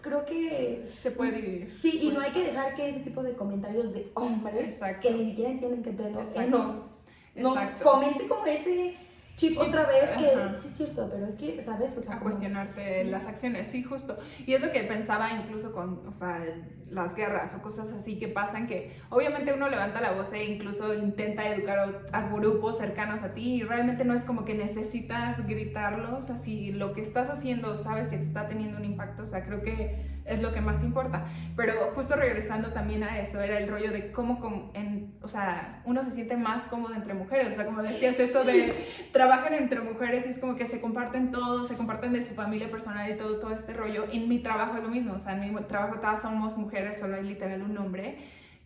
creo 0.08 0.26
que... 0.26 0.90
Se 1.02 1.12
puede 1.12 1.34
dividir. 1.34 1.78
Sí, 1.80 2.00
y 2.04 2.10
no 2.10 2.22
hay 2.22 2.32
que 2.32 2.44
dejar 2.44 2.74
que 2.76 2.90
ese 2.90 3.00
tipo 3.02 3.22
de 3.22 3.34
comentarios 3.34 3.94
de 3.94 4.12
hombres 4.16 4.74
Exacto. 4.74 5.08
que 5.08 5.14
ni 5.14 5.30
siquiera 5.30 5.52
entienden 5.52 5.84
qué 5.84 5.92
pedo 5.92 6.24
eh, 6.36 6.48
nos, 6.48 7.06
nos 7.36 7.60
fomente 7.82 8.28
como 8.28 8.46
ese 8.46 8.96
chip 9.38 9.58
otra 9.58 9.86
vez 9.86 10.10
que 10.18 10.28
ajá. 10.36 10.56
sí 10.58 10.68
es 10.68 10.74
cierto, 10.76 11.08
pero 11.10 11.26
es 11.26 11.36
que, 11.36 11.62
¿sabes? 11.64 11.96
O 11.96 12.02
sea, 12.02 12.16
a 12.16 12.18
como- 12.20 12.32
cuestionarte 12.32 13.04
sí. 13.06 13.10
las 13.10 13.26
acciones, 13.28 13.68
sí, 13.68 13.84
justo. 13.84 14.18
Y 14.46 14.54
es 14.54 14.62
lo 14.62 14.72
que 14.72 14.82
pensaba 14.82 15.30
incluso 15.32 15.72
con, 15.72 16.06
o 16.06 16.12
sea, 16.12 16.44
las 16.90 17.16
guerras 17.16 17.54
o 17.56 17.62
cosas 17.62 17.92
así 17.92 18.18
que 18.18 18.28
pasan, 18.30 18.66
que 18.68 18.94
obviamente 19.10 19.54
uno 19.54 19.70
levanta 19.70 20.02
la 20.02 20.12
voz 20.14 20.34
e 20.34 20.44
incluso 20.46 20.94
intenta 20.94 21.48
educar 21.48 21.80
a 21.80 22.18
a 22.18 22.30
grupos 22.30 22.78
cercanos 22.78 23.24
a 23.24 23.34
ti 23.34 23.56
y 23.56 23.64
realmente 23.64 24.06
no 24.06 24.14
es 24.14 24.24
como 24.26 24.44
que 24.44 24.54
necesitas 24.54 25.46
gritarlos, 25.46 26.30
así 26.30 26.72
lo 26.72 26.94
que 26.94 27.02
estás 27.02 27.30
haciendo 27.30 27.78
sabes 27.78 28.08
que 28.08 28.18
te 28.18 28.24
está 28.24 28.48
teniendo 28.48 28.78
un 28.78 28.86
impacto, 28.86 29.24
o 29.24 29.28
sea, 29.28 29.46
creo 29.46 29.62
que 29.62 30.17
es 30.28 30.42
lo 30.42 30.52
que 30.54 30.62
más 30.62 30.84
importa. 30.84 31.26
Pero 31.56 31.74
justo 31.96 32.16
regresando 32.16 32.70
también 32.74 33.04
a 33.04 33.20
eso, 33.20 33.42
era 33.42 33.58
el 33.60 33.68
rollo 33.70 33.92
de 33.92 34.12
cómo, 34.12 34.40
com- 34.40 34.72
en, 34.74 35.16
o 35.22 35.28
sea, 35.28 35.82
uno 35.86 36.04
se 36.04 36.12
siente 36.12 36.38
más 36.38 36.64
cómodo 36.64 36.94
entre 36.94 37.14
mujeres, 37.14 37.54
o 37.54 37.56
sea, 37.56 37.66
como 37.66 37.82
decías, 37.82 38.20
eso 38.20 38.44
de 38.44 38.74
trabajan 39.12 39.54
entre 39.54 39.80
mujeres 39.82 40.28
y 40.28 40.32
es 40.32 40.40
como 40.40 40.56
que 40.56 40.68
se 40.68 40.82
comparten 40.82 41.32
todo, 41.32 41.66
se 41.66 41.78
comparten 41.78 42.14
de 42.14 42.24
su 42.24 42.34
familia 42.36 42.70
personal 42.70 43.12
y 43.12 43.18
todo, 43.18 43.40
todo 43.40 43.54
este 43.54 43.74
rollo. 43.74 44.06
En 44.12 44.28
mi 44.28 44.40
trabajo 44.40 44.78
es 44.78 44.84
lo 44.84 44.90
mismo, 44.90 45.14
o 45.16 45.20
sea, 45.20 45.34
en 45.42 45.56
mi 45.56 45.62
trabajo 45.64 46.00
todas 46.00 46.22
somos 46.22 46.58
mujeres, 46.58 47.00
solo 47.00 47.16
hay 47.16 47.24
literal 47.24 47.62
un 47.64 47.78
hombre. 47.78 48.18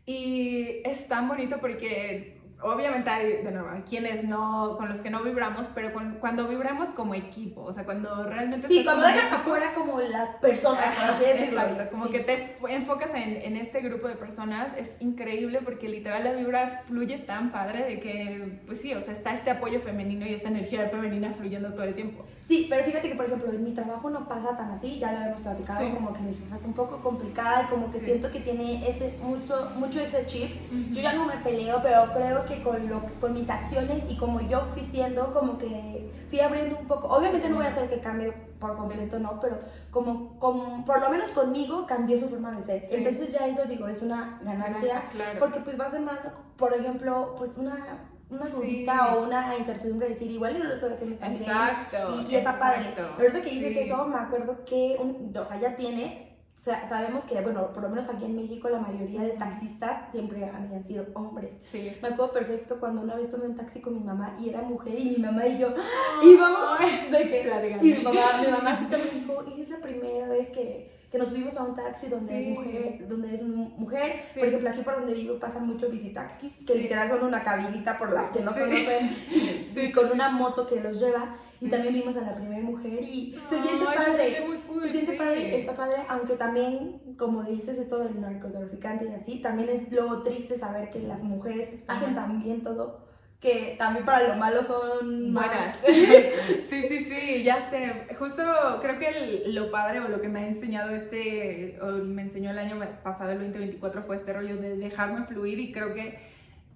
Y 0.06 0.82
es 0.84 1.08
tan 1.08 1.27
bonito 1.27 1.60
porque 1.60 2.41
obviamente 2.63 3.10
hay, 3.10 3.44
de 3.44 3.51
nuevo, 3.51 3.70
hay 3.70 3.82
quienes 3.82 4.24
no, 4.24 4.75
con 4.77 4.89
los 4.89 5.01
que 5.01 5.10
no 5.10 5.22
vibramos, 5.24 5.68
pero 5.74 5.94
con- 5.94 6.15
cuando 6.20 6.48
vibramos 6.48 6.89
como 6.89 7.13
equipo, 7.15 7.62
o 7.63 7.74
sea, 7.74 7.86
cuando 7.86 8.24
realmente... 8.24 8.68
Sí, 8.68 8.84
cuando 8.84 9.06
dejan 9.08 9.34
afuera 9.34 9.74
como 9.74 10.00
las 10.01 10.30
personas, 10.38 10.84
por 10.96 11.03
Ajá, 11.06 11.15
así 11.15 11.25
decirlo. 11.25 11.62
Exacto, 11.62 11.91
como 11.91 12.06
Sí. 12.08 12.12
que 12.13 12.20
te 12.20 12.58
enfocas 12.70 13.13
en, 13.15 13.38
en 13.41 13.58
este 13.58 13.82
grupo 13.82 14.08
de 14.08 14.15
personas, 14.15 14.68
es 14.77 14.96
increíble 15.00 15.60
porque 15.63 15.88
literal 15.89 16.24
la 16.24 16.34
vibra 16.34 16.84
fluye 16.88 17.18
tan 17.20 17.51
padre 17.51 17.84
de 17.86 18.00
que, 18.00 18.60
pues 18.65 18.82
sí, 18.82 18.94
o 18.94 19.01
sea, 19.01 19.13
está 19.13 19.34
este 19.34 19.51
apoyo 19.51 19.80
femenino 19.82 20.25
y 20.25 20.34
esta 20.34 20.50
energía 20.50 20.89
femenina 20.89 21.34
fluyendo 21.34 21.72
todo 21.74 21.84
el 21.84 21.94
tiempo. 21.96 22.24
Sí, 22.48 22.68
pero 22.70 22.84
fíjate 22.84 23.10
que, 23.10 23.15
por 23.15 23.25
ejemplo, 23.25 23.51
en 23.51 23.63
mi 23.63 23.72
trabajo 23.72 24.10
no 24.10 24.27
pasa 24.27 24.56
tan 24.58 24.72
así, 24.72 25.00
ya 25.00 25.12
lo 25.13 25.25
hemos 25.27 25.41
platicado, 25.41 25.86
Sí. 25.86 25.91
como 25.94 26.13
que 26.13 26.20
mi 26.22 26.34
jefa 26.34 26.56
es 26.56 26.65
un 26.65 26.74
poco 26.74 27.01
complicada 27.01 27.63
y 27.63 27.65
como 27.68 27.86
que 27.91 28.00
Sí. 28.00 28.06
siento 28.06 28.30
que 28.32 28.39
tiene 28.39 28.88
ese 28.89 29.18
mucho, 29.22 29.72
mucho 29.75 30.00
ese 30.01 30.25
chip. 30.25 30.51
Ujú. 30.72 30.94
Yo 30.94 31.01
ya 31.01 31.13
no 31.13 31.25
me 31.25 31.34
peleo, 31.38 31.80
pero 31.82 32.12
creo 32.13 32.46
que 32.46 32.50
con, 32.60 32.88
lo, 32.89 33.01
con 33.20 33.34
mis 33.34 33.50
acciones 33.50 34.03
y 34.10 34.17
como 34.17 34.41
yo 34.41 34.62
fui 34.74 34.84
siendo, 34.84 35.31
como 35.31 35.58
que 35.58 36.12
fui 36.29 36.39
abriendo 36.39 36.77
un 36.79 36.88
poco. 36.88 37.08
Obviamente 37.08 37.50
no 37.50 37.55
voy 37.55 37.65
a 37.65 37.70
hacer 37.70 37.89
que 37.89 38.00
cambie 38.00 38.31
por 38.60 38.75
completo, 38.77 39.17
¿no? 39.20 39.39
Pero 39.39 39.60
como, 39.89 40.38
como 40.39 40.86
por 40.86 41.01
lo 41.01 41.10
menos 41.10 41.31
conmigo 41.31 41.86
cambió 41.88 42.20
su 42.20 42.29
forma 42.29 42.51
de 42.51 42.63
ser. 42.63 42.86
Sí. 42.88 42.96
Entonces 42.98 43.31
ya 43.31 43.48
eso, 43.48 43.65
digo, 43.65 43.88
es 43.88 44.01
una 44.01 44.39
ganancia. 44.43 45.03
Claro. 45.12 45.39
Porque 45.39 45.60
pues 45.62 45.77
vas 45.77 45.91
sembrando, 45.91 46.31
por 46.58 46.74
ejemplo, 46.74 47.34
pues 47.38 47.58
una, 47.58 47.98
una 48.29 48.46
Sí. 48.46 48.51
dudita 48.53 49.15
o 49.15 49.24
una 49.25 49.58
incertidumbre 49.58 50.08
de 50.08 50.13
decir, 50.13 50.29
igual 50.31 50.58
no 50.60 50.65
lo 50.65 50.74
estoy 50.75 50.93
haciendo 50.93 51.17
tan 51.17 51.31
bien. 51.34 51.43
Exacto. 51.43 52.15
Y, 52.27 52.31
y 52.31 52.36
está 52.36 52.60
padre. 52.60 52.93
Ahorita 53.17 53.41
que 53.41 53.50
dices 53.50 53.74
sí. 53.74 53.79
eso, 53.79 54.05
me 54.05 54.20
acuerdo 54.20 54.63
que, 54.65 54.98
un- 55.01 55.36
o 55.36 55.46
sea, 55.46 55.60
ya 55.60 55.75
tiene, 55.75 56.31
o 56.62 56.63
sea, 56.63 56.88
sabemos 56.88 57.25
que, 57.25 57.41
bueno, 57.41 57.74
por 57.74 57.82
lo 57.82 57.89
menos 57.89 58.08
aquí 58.08 58.24
en 58.24 58.36
México 58.36 58.70
la 58.70 58.77
mayoría 58.77 59.24
de 59.24 59.32
taxistas 59.32 60.12
siempre 60.12 60.46
habían 60.46 60.86
sido 60.86 61.08
hombres. 61.15 61.56
Sí. 61.63 61.98
Me 62.03 62.10
acuerdo 62.10 62.34
perfecto 62.34 62.80
cuando 62.80 63.01
una 63.01 63.15
vez 63.15 63.32
tomé 63.32 63.46
un 63.46 63.56
taxi 63.56 63.82
con 63.82 63.96
mi 63.96 64.00
mamá 64.00 64.36
y 64.39 64.50
era 64.50 64.62
mujer 64.62 64.94
y 64.96 65.10
mi 65.10 65.18
mamá 65.18 65.48
y 65.48 65.58
yo 65.58 65.74
íbamos 66.22 66.80
de 67.10 67.30
que 67.32 67.77
y 67.82 67.94
mi 67.96 68.03
mamá, 68.03 68.41
mi 68.46 68.51
mamá 68.51 68.77
sí 68.80 68.86
también 68.91 69.22
dijo, 69.22 69.44
y 69.58 69.60
es 69.60 69.70
la 69.72 69.80
primera 69.80 70.27
vez 70.27 70.51
que, 70.51 71.00
que 71.12 71.18
nos 71.18 71.27
subimos 71.30 71.58
a 71.58 71.63
un 71.63 71.75
taxi 71.75 72.08
donde 72.08 72.32
Sí. 72.32 72.50
es 72.51 72.58
mujer, 72.58 73.08
donde 73.08 73.36
es 73.36 73.44
mu- 73.44 73.70
mujer. 73.77 74.22
Sí. 74.34 74.39
Por 74.39 74.48
ejemplo, 74.48 74.70
aquí 74.70 74.82
por 74.82 74.96
donde 74.96 75.13
vivo 75.13 75.38
pasan 75.39 75.68
mucho 75.68 75.89
visitaxis, 75.89 76.63
que 76.65 76.75
literal 76.75 77.10
son 77.10 77.24
una 77.25 77.44
cabinita 77.44 77.98
por 78.00 78.13
las 78.13 78.30
que 78.30 78.39
no 78.39 78.53
conocen, 78.53 79.12
y 79.75 79.91
con 79.91 80.10
una 80.10 80.30
moto 80.30 80.65
que 80.65 80.80
los 80.80 81.00
lleva. 81.00 81.36
Y 81.60 81.70
también 81.70 81.94
vimos 81.94 82.15
a 82.18 82.22
la 82.22 82.32
primera 82.32 82.63
mujer 82.63 83.03
y 83.03 83.34
se 83.50 83.62
siente 83.62 83.86
se 83.86 83.96
padre. 83.96 84.44
muy 84.48 84.58
cool, 84.60 84.82
se 84.82 84.91
siente 84.91 85.13
padre, 85.13 85.60
está 85.60 85.75
padre, 85.75 85.98
aunque 86.08 86.36
también, 86.36 87.00
como 87.20 87.44
dices, 87.44 87.77
esto 87.77 88.00
del 88.00 88.20
narcotraficante 88.20 89.06
y 89.06 89.10
así, 89.13 89.41
también 89.41 89.70
es 89.70 89.91
luego 89.91 90.24
triste 90.24 90.58
saber 90.58 90.89
que 90.89 91.00
las 91.01 91.22
mujeres 91.22 91.70
hacen 91.88 92.15
bien 92.41 92.63
todo, 92.63 93.11
que 93.42 93.76
también 93.78 94.06
para 94.06 94.28
lo 94.28 94.36
malo 94.36 94.64
son 94.64 95.34
Buenas. 95.34 95.78
Sí, 96.70 96.82
sí, 96.84 97.00
sí, 97.06 97.44
ya 97.44 97.70
sé. 97.70 98.08
Justo 98.18 98.42
creo 98.82 99.00
que 99.00 99.08
el- 99.10 99.56
lo 99.56 99.72
padre 99.72 100.00
o 100.00 100.08
lo 100.08 100.22
que 100.22 100.30
me 100.30 100.40
ha 100.42 100.48
enseñado 100.48 100.96
este, 100.96 101.78
o 101.82 101.88
me 101.88 102.22
enseñó 102.22 102.52
el 102.52 102.60
año 102.60 102.80
pasado, 103.04 103.32
el 103.32 103.40
2024, 103.40 104.04
fue 104.04 104.16
este 104.16 104.32
rollo 104.34 104.56
de 104.58 104.78
dejarme 104.78 105.26
fluir 105.26 105.60
y 105.60 105.72
creo 105.74 105.94
que 105.94 106.20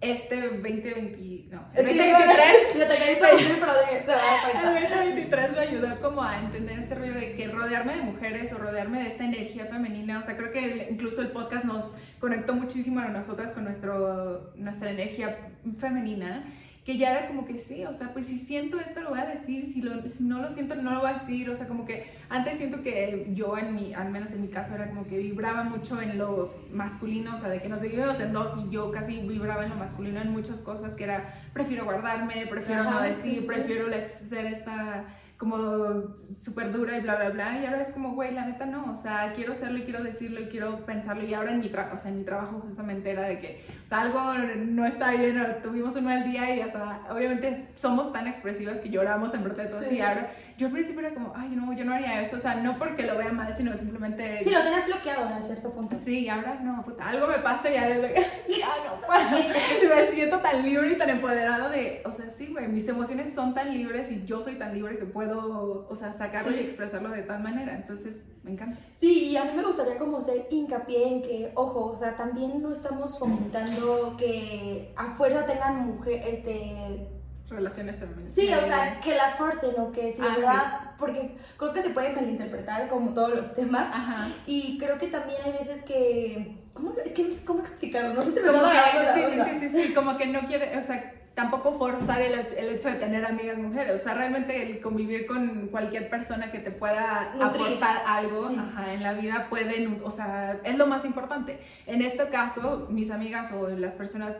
este 0.01 0.41
2020, 0.41 1.47
no, 1.51 1.65
el 1.73 1.85
que 1.87 1.93
2023 1.95 2.79
yo 2.79 2.87
te 2.87 2.97
quería 2.97 3.13
interrumpir, 3.13 3.57
pero 3.59 3.73
de- 3.73 4.01
se 4.05 4.07
va 4.07 4.13
a 4.13 4.25
dar 4.25 4.51
cuenta. 4.51 4.77
El 4.79 4.89
2023 4.89 5.51
me 5.53 5.59
ayudó 5.59 6.01
como 6.01 6.23
a 6.23 6.39
entender 6.39 6.79
este 6.79 6.95
rollo 6.95 7.13
de 7.13 7.35
que 7.35 7.47
rodearme 7.47 7.95
de 7.95 8.01
mujeres 8.03 8.53
o 8.53 8.57
rodearme 8.57 9.01
de 9.03 9.07
esta 9.09 9.23
energía 9.25 9.65
femenina, 9.65 10.19
o 10.19 10.23
sea, 10.23 10.35
creo 10.37 10.51
que 10.51 10.63
el- 10.63 10.87
incluso 10.93 11.21
el 11.21 11.29
podcast 11.29 11.65
nos 11.65 11.95
conectó 12.19 12.53
muchísimo 12.53 12.99
a 12.99 13.07
nosotras 13.07 13.53
con 13.53 13.63
nuestro, 13.63 14.51
nuestra 14.55 14.91
energía 14.91 15.49
femenina, 15.79 16.43
que 16.85 16.99
ya 16.99 17.11
era 17.11 17.27
como 17.27 17.47
que 17.47 17.57
sí, 17.57 17.83
o 17.83 17.93
sea, 17.93 18.13
pues 18.13 18.27
si 18.27 18.37
siento 18.37 18.79
esto 18.79 19.01
lo 19.01 19.09
voy 19.09 19.19
a 19.19 19.25
decir, 19.25 19.65
si, 19.65 19.81
lo, 19.81 20.07
si 20.07 20.23
no 20.23 20.39
lo 20.39 20.51
siento 20.51 20.75
no 20.75 20.91
lo 20.91 20.99
voy 20.99 21.09
a 21.09 21.13
decir, 21.13 21.49
o 21.49 21.55
sea, 21.55 21.67
como 21.67 21.83
que 21.83 22.11
antes 22.29 22.57
siento 22.57 22.83
que 22.83 23.31
yo 23.33 23.57
en 23.57 23.73
mi, 23.73 23.95
al 23.95 24.11
menos 24.11 24.33
en 24.33 24.43
mi 24.43 24.49
caso 24.49 24.75
era 24.75 24.87
como 24.89 25.07
que 25.07 25.17
vibraba 25.17 25.63
mucho 25.63 25.99
en 25.99 26.19
lo 26.19 26.53
masculino, 26.71 27.33
o 27.35 27.39
sea, 27.39 27.49
de 27.49 27.59
que 27.59 27.69
nos 27.69 27.81
dividimos 27.81 28.19
en 28.19 28.33
dos 28.33 28.53
y 28.63 28.69
yo 28.69 28.91
casi 28.91 29.17
vibraba 29.21 29.63
en 29.63 29.71
lo 29.71 29.77
masculino 29.77 30.21
en 30.21 30.31
muchas 30.31 30.61
cosas 30.61 30.93
que 30.93 31.05
era, 31.05 31.33
prefiero 31.53 31.85
guardarme, 31.85 32.45
prefiero 32.45 32.83
no 32.83 33.01
decir, 33.01 33.33
sí, 33.33 33.39
sí. 33.39 33.45
prefiero 33.47 33.87
ser 34.29 34.45
esta 34.45 35.05
como 35.37 36.15
súper 36.41 36.71
dura 36.71 36.97
y 36.97 37.01
bla, 37.01 37.15
bla, 37.15 37.29
bla. 37.29 37.59
Y 37.59 37.65
ahora 37.65 37.81
es 37.81 37.91
como, 37.91 38.13
güey, 38.13 38.33
la 38.33 38.45
neta 38.45 38.65
no. 38.65 38.91
O 38.91 38.95
sea, 38.95 39.33
quiero 39.35 39.53
hacerlo 39.53 39.79
y 39.79 39.83
quiero 39.83 40.03
decirlo 40.03 40.39
y 40.41 40.45
quiero 40.45 40.85
pensarlo. 40.85 41.23
Y 41.23 41.33
ahora 41.33 41.51
en 41.51 41.59
mi, 41.59 41.69
tra 41.69 41.91
o 41.93 41.99
sea, 41.99 42.09
en 42.09 42.19
mi 42.19 42.23
trabajo 42.23 42.61
justamente 42.61 43.11
era 43.11 43.23
de 43.23 43.39
que, 43.39 43.65
o 43.85 43.87
sea, 43.87 44.01
algo 44.01 44.33
no 44.33 44.85
está 44.85 45.11
bien, 45.11 45.39
o 45.39 45.45
tuvimos 45.61 45.95
un 45.95 46.05
mal 46.05 46.23
día 46.23 46.55
y, 46.55 46.61
o 46.61 46.71
sea, 46.71 47.01
obviamente 47.09 47.67
somos 47.75 48.13
tan 48.13 48.27
expresivas 48.27 48.79
que 48.79 48.89
lloramos 48.89 49.33
en 49.33 49.43
frente 49.43 49.63
de 49.63 49.67
todos. 49.67 49.85
Sí. 49.85 49.95
Y 49.95 50.01
ahora, 50.01 50.31
yo 50.57 50.67
al 50.67 50.73
principio 50.73 51.01
era 51.01 51.13
como, 51.13 51.33
ay, 51.35 51.49
no, 51.49 51.73
yo 51.73 51.83
no 51.83 51.93
haría 51.93 52.21
eso. 52.21 52.37
O 52.37 52.39
sea, 52.39 52.55
no 52.55 52.77
porque 52.77 53.03
lo 53.03 53.17
vea 53.17 53.31
mal, 53.31 53.53
sino 53.55 53.77
simplemente... 53.77 54.43
Sí, 54.43 54.49
lo 54.51 54.63
tenías 54.63 54.85
bloqueado 54.85 55.25
a 55.25 55.41
cierto 55.41 55.71
punto. 55.71 55.95
Sí, 56.01 56.29
ahora 56.29 56.59
no, 56.63 56.81
puta, 56.81 57.09
algo 57.09 57.27
me 57.27 57.39
pasa 57.39 57.69
y 57.69 57.73
ya, 57.73 57.89
es 57.89 58.01
de 58.01 58.13
que, 58.13 58.21
ya 58.59 58.67
no 58.85 59.95
me 59.95 60.11
siento 60.11 60.39
tan 60.39 60.63
libre 60.63 60.93
y 60.93 60.97
tan 60.97 61.09
empoderada 61.09 61.69
de, 61.69 62.01
o 62.05 62.11
sea, 62.11 62.29
sí, 62.29 62.47
güey, 62.51 62.67
mis 62.67 62.87
emociones 62.87 63.33
son 63.33 63.53
tan 63.53 63.73
libres 63.73 64.11
y 64.11 64.25
yo 64.25 64.41
soy 64.41 64.55
tan 64.55 64.73
libre 64.73 64.97
que 64.97 65.05
puedo, 65.05 65.87
o 65.89 65.95
sea, 65.95 66.13
sacarlo 66.13 66.51
Sí. 66.51 66.57
y 66.61 66.63
expresarlo 66.65 67.09
de 67.09 67.23
tal 67.23 67.41
manera. 67.43 67.75
Entonces, 67.75 68.15
me 68.43 68.51
encanta. 68.51 68.77
Sí, 68.99 69.25
y 69.31 69.37
a 69.37 69.45
mí 69.45 69.51
me 69.55 69.63
gustaría 69.63 69.97
como 69.97 70.17
hacer 70.17 70.47
hincapié 70.51 71.13
en 71.13 71.21
que, 71.21 71.51
ojo, 71.55 71.87
o 71.87 71.97
sea, 71.97 72.15
también 72.15 72.61
no 72.61 72.71
estamos 72.71 73.17
fomentando 73.19 74.15
que 74.17 74.93
a 74.95 75.09
fuerza 75.11 75.45
tengan 75.45 75.85
mujer, 75.87 76.21
este, 76.25 77.09
Relaciones 77.49 77.97
femeninas. 77.97 78.33
sí, 78.33 78.47
o 78.53 78.65
sea, 78.65 78.99
que 78.99 79.15
las 79.15 79.35
forcen 79.35 79.71
o 79.77 79.91
que 79.91 80.13
sí, 80.13 80.21
Ah, 80.21 80.33
¿verdad? 80.35 80.81
Porque 80.97 81.37
creo 81.57 81.73
que 81.73 81.83
se 81.83 81.91
pueden 81.91 82.15
malinterpretar 82.15 82.87
como 82.87 83.13
todos 83.13 83.35
los 83.35 83.53
temas. 83.53 83.87
Ajá. 83.93 84.27
Y 84.47 84.77
creo 84.79 84.97
que 84.97 85.07
también 85.07 85.37
hay 85.45 85.51
veces 85.51 85.83
que, 85.83 86.57
¿cómo, 86.73 86.93
es 87.05 87.11
que 87.13 87.37
cómo 87.45 87.59
explicarlo? 87.61 88.13
No 88.15 88.21
sé 88.23 88.31
si 88.33 88.39
me 88.39 88.47
Como 88.47 88.61
que, 88.63 88.77
sí, 89.13 89.21
sí, 89.33 89.41
sí, 89.59 89.69
sí, 89.69 89.87
sí, 89.87 89.93
como 89.93 90.17
que 90.17 90.25
no 90.27 90.39
quiere, 90.47 90.75
o 90.77 90.81
sea, 90.83 91.13
tampoco 91.35 91.77
forzar 91.77 92.21
el, 92.21 92.33
el 92.33 92.69
hecho 92.75 92.87
de 92.89 92.95
tener 92.95 93.25
amigas 93.25 93.57
mujeres, 93.57 93.93
o 93.93 94.03
sea, 94.03 94.13
realmente 94.15 94.63
el 94.71 94.79
convivir 94.81 95.27
con 95.27 95.67
cualquier 95.67 96.09
persona 96.09 96.49
que 96.49 96.59
te 96.59 96.71
pueda 96.71 97.31
Nutrir. 97.35 97.61
aportar 97.67 98.03
algo 98.07 98.49
Sí. 98.49 98.55
ajá, 98.57 98.93
en 98.93 99.03
la 99.03 99.13
vida 99.13 99.47
puede, 99.49 99.99
o 100.03 100.09
sea, 100.11 100.59
es 100.63 100.75
lo 100.77 100.87
más 100.87 101.03
importante. 101.05 101.59
En 101.85 102.01
este 102.01 102.27
caso, 102.29 102.87
mis 102.89 103.11
amigas 103.11 103.51
o 103.51 103.67
las 103.67 103.93
personas, 103.93 104.37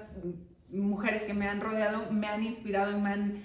mujeres 0.82 1.24
que 1.24 1.34
me 1.34 1.48
han 1.48 1.62
rodeado, 1.62 2.12
me 2.12 2.28
han 2.28 2.44
inspirado 2.44 2.98
y 2.98 3.02
me 3.02 3.10
han 3.10 3.44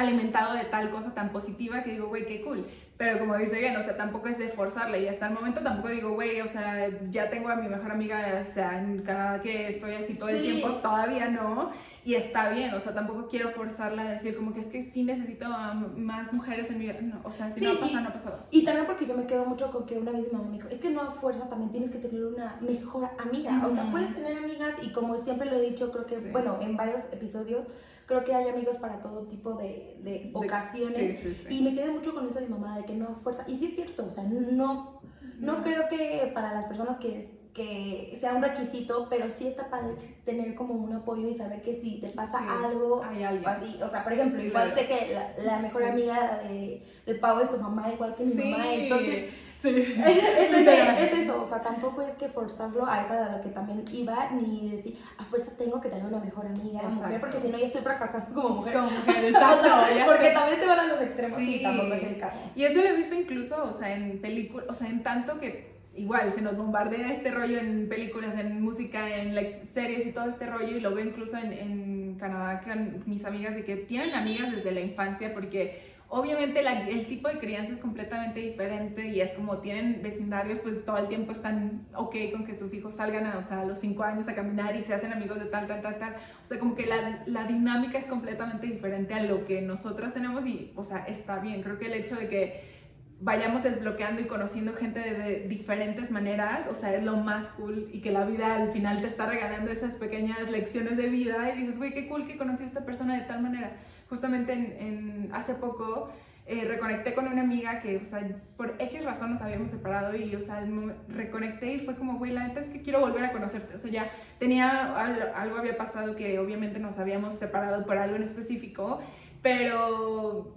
alimentado 0.00 0.54
de 0.54 0.64
tal 0.64 0.90
cosa 0.90 1.14
tan 1.14 1.30
positiva 1.30 1.82
que 1.82 1.92
digo, 1.92 2.08
güey, 2.08 2.26
qué 2.26 2.42
cool. 2.42 2.66
Pero 2.96 3.18
como 3.18 3.34
dice 3.38 3.58
bien, 3.58 3.74
o 3.76 3.80
sea, 3.82 3.96
tampoco 3.96 4.28
es 4.28 4.36
de 4.38 4.48
forzarle 4.48 5.00
y 5.02 5.08
hasta 5.08 5.28
el 5.28 5.32
momento 5.32 5.62
tampoco 5.62 5.88
digo, 5.88 6.10
güey, 6.12 6.42
o 6.42 6.46
sea, 6.48 6.86
ya 7.10 7.30
tengo 7.30 7.48
a 7.48 7.56
mi 7.56 7.66
mejor 7.66 7.92
amiga, 7.92 8.20
o 8.42 8.44
sea, 8.44 8.78
en 8.78 9.00
Canadá 9.02 9.40
que 9.40 9.68
estoy 9.68 9.94
así 9.94 10.14
todo 10.14 10.28
el 10.28 10.36
Sí. 10.36 10.42
tiempo, 10.52 10.76
todavía 10.82 11.28
no, 11.30 11.70
y 12.04 12.14
está 12.16 12.50
bien, 12.50 12.74
o 12.74 12.78
sea, 12.80 12.92
tampoco 12.92 13.26
quiero 13.28 13.52
forzarla 13.52 14.02
a 14.02 14.10
decir 14.10 14.36
como 14.36 14.52
que 14.52 14.60
es 14.60 14.66
que 14.66 14.82
sí 14.82 15.02
necesito 15.04 15.46
a 15.46 15.72
más 15.72 16.30
mujeres 16.34 16.68
en 16.70 16.78
mi 16.78 16.84
vida, 16.86 16.96
no, 17.00 17.20
o 17.24 17.32
sea, 17.32 17.50
si 17.52 17.60
Sí, 17.60 17.66
no 17.66 17.72
ha 17.72 17.80
pasado, 17.80 18.00
no 18.02 18.08
ha 18.10 18.12
pasado. 18.12 18.38
Y 18.50 18.66
también 18.66 18.84
porque 18.84 19.06
yo 19.06 19.16
me 19.16 19.24
quedo 19.26 19.46
mucho 19.46 19.70
con 19.70 19.86
que 19.86 19.96
una 19.96 20.10
vez 20.12 20.20
mi 20.26 20.32
mamá 20.32 20.44
me 20.50 20.56
dijo, 20.58 20.68
es 20.68 20.78
que 20.78 20.90
no 20.90 21.00
a 21.00 21.12
fuerza 21.12 21.48
también 21.48 21.70
tienes 21.70 21.88
que 21.88 21.98
tener 22.00 22.22
una 22.22 22.58
mejor 22.60 23.08
amiga. 23.18 23.62
O 23.66 23.74
sea, 23.74 23.90
puedes 23.90 24.14
tener 24.14 24.36
amigas 24.36 24.74
y 24.82 24.92
como 24.92 25.16
siempre 25.16 25.48
lo 25.50 25.56
he 25.56 25.62
dicho, 25.62 25.90
creo 25.90 26.04
que, 26.04 26.16
Sí. 26.16 26.28
bueno, 26.32 26.58
en 26.60 26.76
varios 26.76 27.04
episodios, 27.12 27.64
creo 28.10 28.24
que 28.24 28.34
hay 28.34 28.48
amigos 28.48 28.76
para 28.78 29.00
todo 29.00 29.26
tipo 29.26 29.54
de, 29.54 29.96
de 30.02 30.30
ocasiones. 30.34 31.18
sí, 31.20 31.34
sí, 31.34 31.42
sí. 31.48 31.58
Y 31.58 31.62
me 31.62 31.74
quedé 31.74 31.90
mucho 31.90 32.12
con 32.12 32.26
eso 32.28 32.40
de 32.40 32.46
mi 32.46 32.52
mamá, 32.52 32.76
de 32.76 32.84
que 32.84 32.94
no 32.94 33.20
fuerza. 33.22 33.44
Y 33.46 33.56
sí 33.56 33.66
es 33.66 33.74
cierto, 33.76 34.06
o 34.06 34.12
sea, 34.12 34.24
no, 34.24 35.00
no 35.38 35.62
creo 35.62 35.88
que 35.88 36.30
para 36.34 36.52
las 36.52 36.64
personas 36.66 36.98
que, 36.98 37.18
es- 37.18 37.30
que 37.54 38.16
sea 38.20 38.34
un 38.34 38.42
requisito, 38.42 39.06
pero 39.10 39.28
sí 39.30 39.46
está 39.46 39.70
padre 39.70 39.94
tener 40.24 40.54
como 40.54 40.74
un 40.74 40.92
apoyo 40.92 41.28
y 41.28 41.34
saber 41.34 41.60
que 41.62 41.80
si 41.80 42.00
te 42.00 42.08
pasa 42.08 42.38
Sí, 42.38 42.44
algo 42.48 43.02
hay 43.04 43.22
alguien. 43.24 43.44
o 43.44 43.48
así, 43.48 43.82
o 43.82 43.88
sea, 43.88 44.04
por 44.04 44.12
ejemplo, 44.12 44.40
igual 44.42 44.72
Claro. 44.72 44.80
sé 44.80 44.86
que 44.86 45.14
la, 45.14 45.32
la 45.44 45.58
mejor 45.58 45.82
Sí. 45.82 45.88
amiga 45.88 46.38
de, 46.44 46.84
de 47.06 47.14
Pau 47.16 47.40
es 47.40 47.50
su 47.50 47.58
mamá, 47.58 47.92
igual 47.92 48.14
que 48.14 48.24
mi 48.24 48.32
Sí, 48.32 48.50
mamá, 48.50 48.72
entonces 48.74 49.30
sí. 49.62 49.68
es, 50.06 50.06
es- 50.06 50.66
es- 50.66 51.02
es 51.12 51.18
eso, 51.20 51.42
o 51.42 51.46
sea, 51.46 51.62
tampoco 51.62 52.00
hay 52.02 52.12
que 52.18 52.28
forzarlo 52.28 52.86
a 52.86 53.02
esa 53.02 53.26
a 53.26 53.36
lo 53.36 53.42
que 53.42 53.48
también 53.50 53.84
iba, 53.92 54.30
ni 54.30 54.70
decir, 54.70 54.98
a 55.18 55.24
fuerza 55.24 55.52
tengo 55.56 55.80
que 55.80 55.88
tener 55.88 56.04
una 56.06 56.18
mejor 56.18 56.46
amiga, 56.46 56.82
mujer, 56.88 57.20
porque 57.20 57.40
si 57.40 57.48
no 57.48 57.58
ya 57.58 57.66
estoy 57.66 57.82
fracasando 57.82 58.34
como 58.34 58.56
mujer. 58.56 58.74
Como 58.74 58.90
mujer, 58.90 59.24
exacto. 59.24 59.68
porque 60.06 60.26
sé. 60.26 60.32
también 60.34 60.58
se 60.60 60.66
van 60.66 60.78
a 60.80 60.84
los 60.86 61.00
extremos 61.00 61.38
Sí. 61.38 61.56
y 61.56 61.62
tampoco 61.62 61.94
es 61.94 62.02
el 62.04 62.18
caso. 62.18 62.38
Y 62.54 62.64
eso 62.64 62.80
lo 62.80 62.88
he 62.88 62.96
visto 62.96 63.14
incluso, 63.14 63.64
o 63.64 63.72
sea, 63.72 63.94
en 63.94 64.20
películas, 64.20 64.66
o 64.68 64.74
sea, 64.74 64.88
en 64.88 65.02
tanto 65.02 65.38
que 65.38 65.70
igual 65.94 66.30
se 66.32 66.40
nos 66.40 66.56
bombardea 66.56 67.12
este 67.12 67.30
rollo 67.30 67.58
en 67.58 67.88
películas, 67.88 68.34
en 68.38 68.62
música, 68.62 69.14
en 69.16 69.34
like, 69.34 69.50
series 69.50 70.06
y 70.06 70.12
todo 70.12 70.28
este 70.30 70.46
rollo, 70.46 70.76
y 70.76 70.80
lo 70.80 70.94
veo 70.94 71.04
incluso 71.04 71.36
en, 71.36 71.52
en 71.52 72.14
Canadá 72.18 72.62
con 72.62 73.02
mis 73.06 73.24
amigas 73.24 73.54
de 73.54 73.64
que 73.64 73.76
tienen 73.76 74.14
amigas 74.14 74.52
desde 74.52 74.70
la 74.72 74.80
infancia, 74.80 75.32
porque 75.34 75.89
obviamente 76.10 76.62
la- 76.62 76.88
el 76.88 77.06
tipo 77.06 77.28
de 77.28 77.38
crianza 77.38 77.72
es 77.72 77.78
completamente 77.78 78.40
diferente 78.40 79.06
y 79.08 79.20
es 79.20 79.32
como 79.32 79.58
tienen 79.58 80.02
vecindarios, 80.02 80.58
pues 80.60 80.84
todo 80.84 80.98
el 80.98 81.08
tiempo 81.08 81.32
están 81.32 81.86
ok 81.94 82.16
con 82.32 82.44
que 82.46 82.56
sus 82.56 82.74
hijos 82.74 82.96
salgan 82.96 83.26
a, 83.26 83.38
o 83.38 83.42
sea, 83.44 83.60
a 83.60 83.64
los 83.64 83.78
cinco 83.78 84.02
años 84.02 84.28
a 84.28 84.34
caminar 84.34 84.76
y 84.76 84.82
se 84.82 84.92
hacen 84.92 85.12
amigos 85.12 85.38
de 85.38 85.46
tal, 85.46 85.66
tal, 85.68 85.80
tal, 85.82 85.98
tal. 85.98 86.16
O 86.42 86.46
sea, 86.46 86.58
como 86.58 86.74
que 86.74 86.86
la, 86.86 87.22
la 87.26 87.44
dinámica 87.46 87.98
es 87.98 88.06
completamente 88.06 88.66
diferente 88.66 89.14
a 89.14 89.22
lo 89.22 89.44
que 89.44 89.62
nosotras 89.62 90.12
tenemos 90.12 90.44
y, 90.46 90.72
o 90.76 90.84
sea, 90.84 91.04
está 91.06 91.38
bien. 91.38 91.62
Creo 91.62 91.78
que 91.78 91.86
el 91.86 91.94
hecho 91.94 92.16
de 92.16 92.28
que 92.28 92.80
vayamos 93.22 93.62
desbloqueando 93.62 94.22
y 94.22 94.24
conociendo 94.24 94.72
gente 94.74 94.98
de, 95.00 95.12
de 95.14 95.48
diferentes 95.48 96.10
maneras, 96.10 96.66
o 96.68 96.74
sea, 96.74 96.94
es 96.96 97.02
lo 97.04 97.16
más 97.18 97.46
cool 97.50 97.88
y 97.92 98.00
que 98.00 98.10
la 98.12 98.24
vida 98.24 98.54
al 98.54 98.72
final 98.72 99.00
te 99.00 99.06
está 99.06 99.26
regalando 99.26 99.70
esas 99.70 99.94
pequeñas 99.94 100.50
lecciones 100.50 100.96
de 100.96 101.06
vida 101.08 101.52
y 101.54 101.58
dices, 101.60 101.76
güey, 101.78 101.92
qué 101.92 102.08
cool 102.08 102.26
que 102.26 102.36
conocí 102.38 102.64
a 102.64 102.66
esta 102.66 102.84
persona 102.86 103.14
de 103.16 103.22
tal 103.26 103.42
manera. 103.42 103.76
Justamente 104.10 104.52
en, 104.52 105.30
hace 105.32 105.54
poco 105.54 106.10
eh, 106.46 106.64
reconecté 106.66 107.14
con 107.14 107.28
una 107.28 107.42
amiga 107.42 107.80
que, 107.80 107.96
o 107.98 108.04
sea, 108.04 108.26
por 108.56 108.74
X 108.80 109.04
razón 109.04 109.30
nos 109.30 109.40
habíamos 109.40 109.70
separado 109.70 110.16
y, 110.16 110.34
o 110.34 110.40
sea, 110.40 110.66
reconecté 111.08 111.74
y 111.74 111.78
fue 111.78 111.94
como, 111.94 112.18
güey, 112.18 112.32
la 112.32 112.46
neta 112.48 112.60
es 112.60 112.66
que 112.68 112.82
quiero 112.82 113.00
volver 113.00 113.24
a 113.24 113.30
conocerte. 113.32 113.76
O 113.76 113.78
sea, 113.78 113.90
ya 113.90 114.10
tenía, 114.40 115.00
al- 115.00 115.32
algo 115.34 115.56
había 115.58 115.76
pasado 115.76 116.16
que 116.16 116.38
obviamente 116.40 116.80
nos 116.80 116.98
habíamos 116.98 117.36
separado 117.36 117.86
por 117.86 117.96
algo 117.98 118.16
en 118.16 118.24
específico, 118.24 119.00
pero 119.42 120.56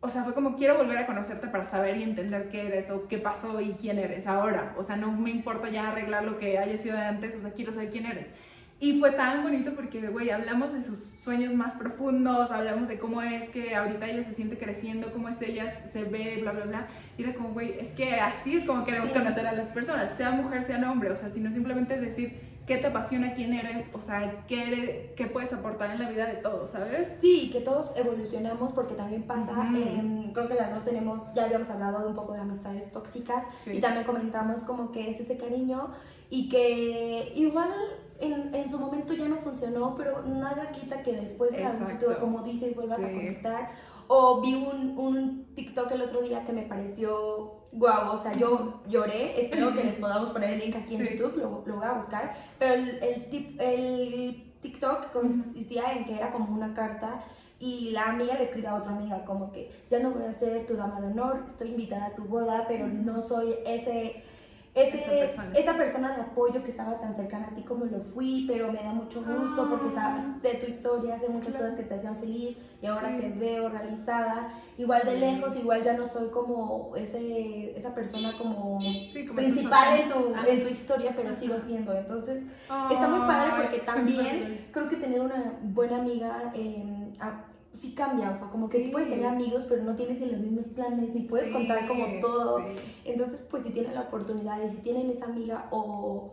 o 0.00 0.08
sea, 0.08 0.22
fue 0.22 0.34
como 0.34 0.56
quiero 0.56 0.76
volver 0.76 0.98
a 0.98 1.06
conocerte 1.06 1.48
para 1.48 1.66
saber 1.66 1.96
y 1.96 2.02
entender 2.02 2.48
qué 2.50 2.66
eres 2.66 2.90
o 2.90 3.08
qué 3.08 3.16
pasó 3.18 3.60
y 3.62 3.72
quién 3.72 3.98
eres 3.98 4.26
ahora. 4.26 4.74
O 4.76 4.82
sea, 4.82 4.96
no 4.96 5.10
me 5.10 5.30
importa 5.30 5.70
ya 5.70 5.88
arreglar 5.88 6.24
lo 6.24 6.38
que 6.38 6.58
haya 6.58 6.76
sido 6.76 6.94
de 6.96 7.04
antes, 7.04 7.34
o 7.36 7.40
sea, 7.40 7.52
quiero 7.52 7.72
saber 7.72 7.90
quién 7.90 8.04
eres. 8.06 8.26
Y 8.80 8.98
fue 8.98 9.12
tan 9.12 9.42
bonito 9.42 9.72
porque, 9.74 10.08
güey, 10.08 10.30
hablamos 10.30 10.72
de 10.72 10.82
sus 10.82 10.98
sueños 10.98 11.54
más 11.54 11.74
profundos, 11.74 12.50
hablamos 12.50 12.88
de 12.88 12.98
cómo 12.98 13.22
es 13.22 13.48
que 13.48 13.74
ahorita 13.74 14.06
ella 14.08 14.24
se 14.24 14.34
siente 14.34 14.58
creciendo, 14.58 15.12
cómo 15.12 15.28
es 15.28 15.40
ella 15.40 15.72
se 15.92 16.04
ve, 16.04 16.38
bla, 16.42 16.52
bla, 16.52 16.64
bla. 16.66 16.86
Y 17.16 17.22
era 17.22 17.34
como, 17.34 17.50
güey, 17.54 17.78
es 17.78 17.92
que 17.92 18.16
así 18.16 18.56
es 18.56 18.64
como 18.66 18.84
queremos 18.84 19.08
Sí. 19.10 19.14
conocer 19.14 19.46
a 19.46 19.52
las 19.52 19.68
personas, 19.68 20.16
sea 20.16 20.32
mujer, 20.32 20.64
sea 20.64 20.90
hombre, 20.90 21.10
o 21.12 21.16
sea, 21.16 21.30
sino 21.30 21.50
simplemente 21.52 21.98
decir 21.98 22.52
qué 22.66 22.76
te 22.78 22.86
apasiona, 22.88 23.32
quién 23.34 23.54
eres, 23.54 23.88
o 23.92 24.00
sea, 24.02 24.44
qué, 24.48 24.62
eres- 24.66 25.10
qué 25.16 25.26
puedes 25.26 25.52
aportar 25.52 25.90
en 25.90 26.00
la 26.02 26.10
vida 26.10 26.26
de 26.26 26.34
todos, 26.36 26.70
¿sabes? 26.70 27.08
Sí, 27.20 27.50
que 27.52 27.60
todos 27.60 27.92
evolucionamos 27.96 28.72
porque 28.72 28.94
también 28.94 29.22
pasa, 29.22 29.52
em, 29.76 30.32
creo 30.32 30.48
que 30.48 30.54
las 30.54 30.72
dos 30.74 30.82
tenemos, 30.84 31.22
ya 31.34 31.44
habíamos 31.44 31.68
hablado 31.70 32.00
de 32.00 32.06
un 32.08 32.14
poco 32.14 32.32
de 32.32 32.40
amistades 32.40 32.90
tóxicas 32.90 33.44
Sí. 33.54 33.72
y 33.76 33.80
también 33.80 34.04
comentamos 34.04 34.62
como 34.62 34.92
que 34.92 35.10
es 35.10 35.20
ese 35.20 35.36
cariño 35.36 35.90
y 36.30 36.48
que 36.48 37.32
igual 37.36 37.70
en, 38.20 38.54
en 38.54 38.68
su 38.68 38.78
momento 38.78 39.12
ya 39.14 39.28
no 39.28 39.36
funcionó, 39.36 39.94
pero 39.94 40.22
nada 40.22 40.70
quita 40.72 41.02
que 41.02 41.12
después 41.12 41.52
en 41.52 41.66
algún 41.66 41.88
futuro, 41.88 42.18
como 42.18 42.42
dices, 42.42 42.74
vuelvas 42.74 42.98
a 43.00 43.10
conectar. 43.10 43.68
O 44.06 44.42
vi 44.42 44.54
un, 44.54 44.98
un 44.98 45.46
TikTok 45.54 45.90
el 45.92 46.02
otro 46.02 46.20
día 46.20 46.44
que 46.44 46.52
me 46.52 46.62
pareció 46.62 47.54
guau, 47.72 48.12
o 48.12 48.16
sea, 48.16 48.32
yo 48.34 48.82
lloré, 48.86 49.40
espero 49.40 49.74
que 49.74 49.82
les 49.82 49.96
podamos 49.96 50.30
poner 50.30 50.50
el 50.50 50.60
link 50.60 50.76
aquí 50.76 50.94
en 50.96 51.06
Sí. 51.06 51.16
YouTube, 51.16 51.38
lo, 51.38 51.62
lo 51.66 51.76
voy 51.76 51.84
a 51.86 51.92
buscar, 51.94 52.32
pero 52.58 52.74
el, 52.74 53.02
el, 53.02 53.28
tip, 53.30 53.58
el 53.60 54.52
TikTok 54.60 55.10
consistía 55.10 55.92
en 55.94 56.04
que 56.04 56.14
era 56.14 56.30
como 56.30 56.54
una 56.54 56.72
carta 56.74 57.24
y 57.58 57.90
la 57.90 58.10
amiga 58.10 58.34
le 58.34 58.44
escribe 58.44 58.68
a 58.68 58.74
otra 58.74 58.92
amiga 58.94 59.24
como 59.24 59.50
que 59.50 59.70
ya 59.88 59.98
no 60.00 60.10
voy 60.10 60.24
a 60.24 60.32
ser 60.34 60.66
tu 60.66 60.76
dama 60.76 61.00
de 61.00 61.06
honor, 61.08 61.44
estoy 61.48 61.70
invitada 61.70 62.06
a 62.06 62.14
tu 62.14 62.24
boda, 62.24 62.66
pero 62.68 62.86
no 62.86 63.22
soy 63.22 63.54
ese... 63.66 64.22
Ese, 64.74 64.98
Esa 64.98 65.08
persona. 65.26 65.52
esa 65.54 65.76
persona 65.76 66.16
de 66.16 66.22
apoyo 66.22 66.64
que 66.64 66.70
estaba 66.72 66.98
tan 66.98 67.14
cercana 67.14 67.46
a 67.46 67.54
ti 67.54 67.62
como 67.62 67.84
lo 67.84 68.00
fui, 68.02 68.44
pero 68.48 68.72
me 68.72 68.82
da 68.82 68.92
mucho 68.92 69.22
gusto 69.22 69.68
porque 69.70 69.86
Ah. 69.96 70.18
sabes 70.18 70.42
de 70.42 70.54
tu 70.58 70.66
historia, 70.68 71.16
sé 71.16 71.28
muchas 71.28 71.50
Claro. 71.54 71.66
cosas 71.66 71.78
que 71.78 71.84
te 71.84 71.94
hacían 71.94 72.16
feliz 72.16 72.56
y 72.82 72.86
ahora 72.86 73.10
Sí. 73.10 73.18
te 73.20 73.28
veo 73.38 73.68
realizada. 73.68 74.48
Igual 74.76 75.02
de 75.04 75.12
Sí. 75.12 75.18
lejos, 75.20 75.56
igual 75.56 75.82
ya 75.84 75.92
no 75.92 76.08
soy 76.08 76.28
como 76.30 76.96
ese, 76.96 77.78
esa 77.78 77.94
persona 77.94 78.36
como 78.36 78.80
Sí, 79.08 79.24
como 79.26 79.36
principal 79.36 80.00
en 80.00 80.08
tu, 80.08 80.34
Ah. 80.34 80.44
en 80.48 80.60
tu 80.60 80.66
historia, 80.66 81.12
pero 81.14 81.32
sigo 81.32 81.56
siendo. 81.60 81.92
Entonces, 81.92 82.42
Está 82.90 83.06
muy 83.06 83.20
padre 83.20 83.52
porque 83.62 83.78
también 83.78 84.66
creo 84.72 84.88
que 84.88 84.96
tener 84.96 85.20
una 85.20 85.52
buena 85.62 85.98
amiga 85.98 86.50
eh, 86.54 87.12
ah, 87.20 87.44
sí 87.74 87.92
cambia, 87.94 88.30
o 88.30 88.36
sea, 88.36 88.48
como 88.48 88.68
que 88.68 88.78
Sí. 88.78 88.84
tú 88.84 88.92
puedes 88.92 89.10
tener 89.10 89.26
amigos, 89.26 89.66
pero 89.68 89.82
no 89.82 89.94
tienes 89.96 90.18
ni 90.20 90.26
los 90.30 90.40
mismos 90.40 90.68
planes, 90.68 91.10
ni 91.12 91.22
puedes 91.24 91.48
Sí, 91.48 91.52
contar 91.52 91.86
como 91.86 92.06
todo. 92.20 92.60
sí. 92.60 92.74
Entonces, 93.04 93.40
pues 93.50 93.64
si 93.64 93.70
tienen 93.72 93.94
la 93.94 94.02
oportunidad 94.02 94.62
y 94.62 94.70
si 94.70 94.76
tienen 94.78 95.10
esa 95.10 95.26
amiga 95.26 95.66
o, 95.72 96.32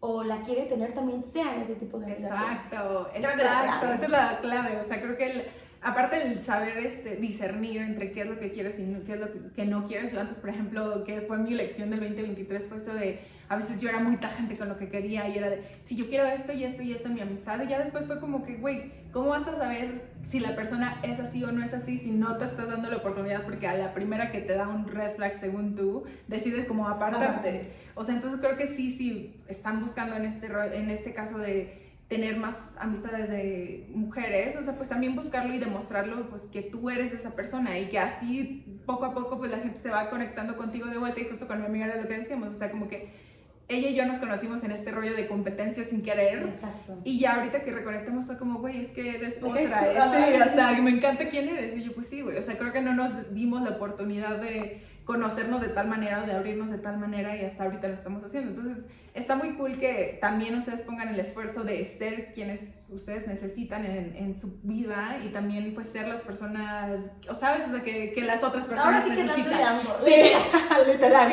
o 0.00 0.24
la 0.24 0.42
quieren 0.42 0.68
tener, 0.68 0.92
también 0.92 1.22
sean 1.22 1.60
ese 1.60 1.76
tipo 1.76 1.98
de 2.00 2.06
amiga. 2.06 2.28
que- 2.28 2.34
Exacto, 2.34 3.08
Creo 3.12 3.22
que 3.22 3.28
exacto, 3.42 3.86
esa 3.92 4.04
es 4.04 4.10
la 4.10 4.38
clave, 4.40 4.80
o 4.80 4.84
sea, 4.84 5.00
creo 5.00 5.16
que 5.16 5.26
el- 5.30 5.44
aparte 5.80 6.18
del 6.18 6.42
saber 6.42 6.78
este, 6.78 7.16
discernir 7.16 7.80
entre 7.82 8.10
qué 8.12 8.22
es 8.22 8.28
lo 8.28 8.38
que 8.40 8.52
quieres 8.52 8.78
y 8.80 8.84
qué 9.06 9.14
es 9.14 9.20
lo 9.20 9.28
que 9.54 9.64
no 9.64 9.86
quieres, 9.86 10.12
yo 10.12 10.20
antes, 10.20 10.38
por 10.38 10.50
ejemplo, 10.50 11.04
que 11.04 11.20
fue 11.22 11.38
mi 11.38 11.54
lección 11.54 11.90
del 11.90 12.00
2023, 12.00 12.66
fue 12.68 12.78
eso 12.78 12.92
de, 12.94 13.20
a 13.52 13.56
veces 13.56 13.78
yo 13.80 13.90
era 13.90 13.98
muy 13.98 14.16
tajante 14.16 14.56
con 14.56 14.70
lo 14.70 14.78
que 14.78 14.88
quería 14.88 15.28
y 15.28 15.36
era 15.36 15.50
de, 15.50 15.62
si 15.84 15.94
yo 15.94 16.08
quiero 16.08 16.24
esto 16.24 16.54
y 16.54 16.64
esto 16.64 16.82
y 16.82 16.92
esto 16.92 17.08
en 17.08 17.14
mi 17.16 17.20
amistad, 17.20 17.62
y 17.62 17.68
ya 17.68 17.78
después 17.78 18.06
fue 18.06 18.18
como 18.18 18.46
que, 18.46 18.56
güey, 18.56 18.90
¿cómo 19.12 19.28
vas 19.28 19.46
a 19.46 19.58
saber 19.58 20.10
si 20.22 20.40
la 20.40 20.56
persona 20.56 20.98
es 21.02 21.20
así 21.20 21.44
o 21.44 21.52
no 21.52 21.62
es 21.62 21.74
así 21.74 21.98
si 21.98 22.12
no 22.12 22.38
te 22.38 22.46
estás 22.46 22.68
dando 22.68 22.88
la 22.88 22.96
oportunidad? 22.96 23.42
Porque 23.42 23.68
a 23.68 23.74
la 23.74 23.92
primera 23.92 24.32
que 24.32 24.40
te 24.40 24.54
da 24.54 24.68
un 24.68 24.88
red 24.88 25.16
flag 25.16 25.36
según 25.38 25.74
tú, 25.74 26.04
decides 26.28 26.66
como 26.66 26.88
apartarte. 26.88 27.74
O 27.94 28.04
sea, 28.04 28.14
entonces 28.14 28.40
creo 28.40 28.56
que 28.56 28.68
sí, 28.68 28.90
sí, 28.90 29.34
están 29.48 29.82
buscando 29.82 30.16
en 30.16 30.24
este, 30.24 30.46
en 30.46 30.88
este 30.88 31.12
caso 31.12 31.36
de 31.36 31.92
tener 32.08 32.38
más 32.38 32.74
amistades 32.78 33.28
de 33.28 33.86
mujeres, 33.90 34.56
o 34.56 34.62
sea, 34.62 34.76
pues 34.76 34.88
también 34.88 35.14
buscarlo 35.14 35.52
y 35.52 35.58
demostrarlo, 35.58 36.28
pues 36.30 36.42
que 36.44 36.62
tú 36.62 36.88
eres 36.88 37.12
esa 37.12 37.30
persona 37.36 37.78
y 37.78 37.86
que 37.86 37.98
así 37.98 38.80
poco 38.86 39.04
a 39.06 39.14
poco 39.14 39.38
pues 39.38 39.50
la 39.50 39.58
gente 39.58 39.78
se 39.78 39.90
va 39.90 40.10
conectando 40.10 40.56
contigo 40.56 40.88
de 40.88 40.98
vuelta 40.98 41.20
y 41.20 41.24
justo 41.24 41.46
con 41.46 41.60
mi 41.60 41.66
amiga 41.66 41.86
era 41.86 41.96
lo 42.00 42.08
que 42.08 42.18
decíamos, 42.18 42.48
o 42.48 42.54
sea, 42.54 42.70
como 42.70 42.88
que 42.88 43.31
ella 43.68 43.88
y 43.88 43.94
yo 43.94 44.04
nos 44.04 44.18
conocimos 44.18 44.62
en 44.64 44.72
este 44.72 44.90
rollo 44.90 45.14
de 45.14 45.26
competencia 45.28 45.84
sin 45.84 46.02
querer 46.02 46.42
Exacto. 46.42 46.98
y 47.04 47.18
ya 47.18 47.36
ahorita 47.36 47.62
que 47.62 47.70
reconectamos 47.70 48.26
fue 48.26 48.36
como, 48.36 48.60
güey, 48.60 48.80
es 48.80 48.88
que 48.88 49.16
eres 49.16 49.38
otra, 49.42 49.80
sí, 49.80 50.40
o 50.40 50.54
sea, 50.54 50.72
me 50.82 50.90
encanta 50.90 51.28
quién 51.28 51.48
eres. 51.48 51.76
Y 51.76 51.84
yo, 51.84 51.92
pues 51.92 52.08
sí, 52.08 52.20
güey, 52.20 52.36
o 52.36 52.42
sea, 52.42 52.58
creo 52.58 52.72
que 52.72 52.82
no 52.82 52.92
nos 52.94 53.32
dimos 53.34 53.62
la 53.62 53.70
oportunidad 53.70 54.36
de 54.36 54.82
conocernos 55.04 55.60
de 55.60 55.68
tal 55.68 55.88
manera 55.88 56.22
o 56.22 56.26
de 56.26 56.32
abrirnos 56.32 56.70
de 56.70 56.78
tal 56.78 56.96
manera 56.98 57.36
y 57.36 57.44
hasta 57.44 57.64
ahorita 57.64 57.88
lo 57.88 57.94
estamos 57.94 58.22
haciendo. 58.24 58.50
Entonces, 58.60 58.84
está 59.14 59.34
muy 59.34 59.54
cool 59.54 59.78
que 59.78 60.18
también 60.20 60.54
ustedes 60.56 60.82
pongan 60.82 61.08
el 61.08 61.18
esfuerzo 61.18 61.64
de 61.64 61.84
ser 61.84 62.32
quienes 62.32 62.80
ustedes 62.88 63.26
necesitan 63.26 63.84
en, 63.84 64.14
en 64.16 64.34
su 64.38 64.60
vida 64.62 65.18
y 65.24 65.28
también, 65.30 65.74
pues, 65.74 65.88
ser 65.88 66.06
las 66.06 66.20
personas, 66.20 67.00
o 67.28 67.34
sabes, 67.34 67.66
o 67.66 67.72
sea, 67.72 67.82
que, 67.82 68.12
que 68.12 68.20
las 68.22 68.42
otras 68.44 68.66
personas 68.66 68.94
Ahora 68.94 69.04
sí 69.04 69.10
que 69.16 69.24
dando 69.24 69.38
y 69.38 69.42
necesitan. 69.42 69.76
dando. 69.76 69.96
Sí, 70.04 70.12
literal. 70.92 71.32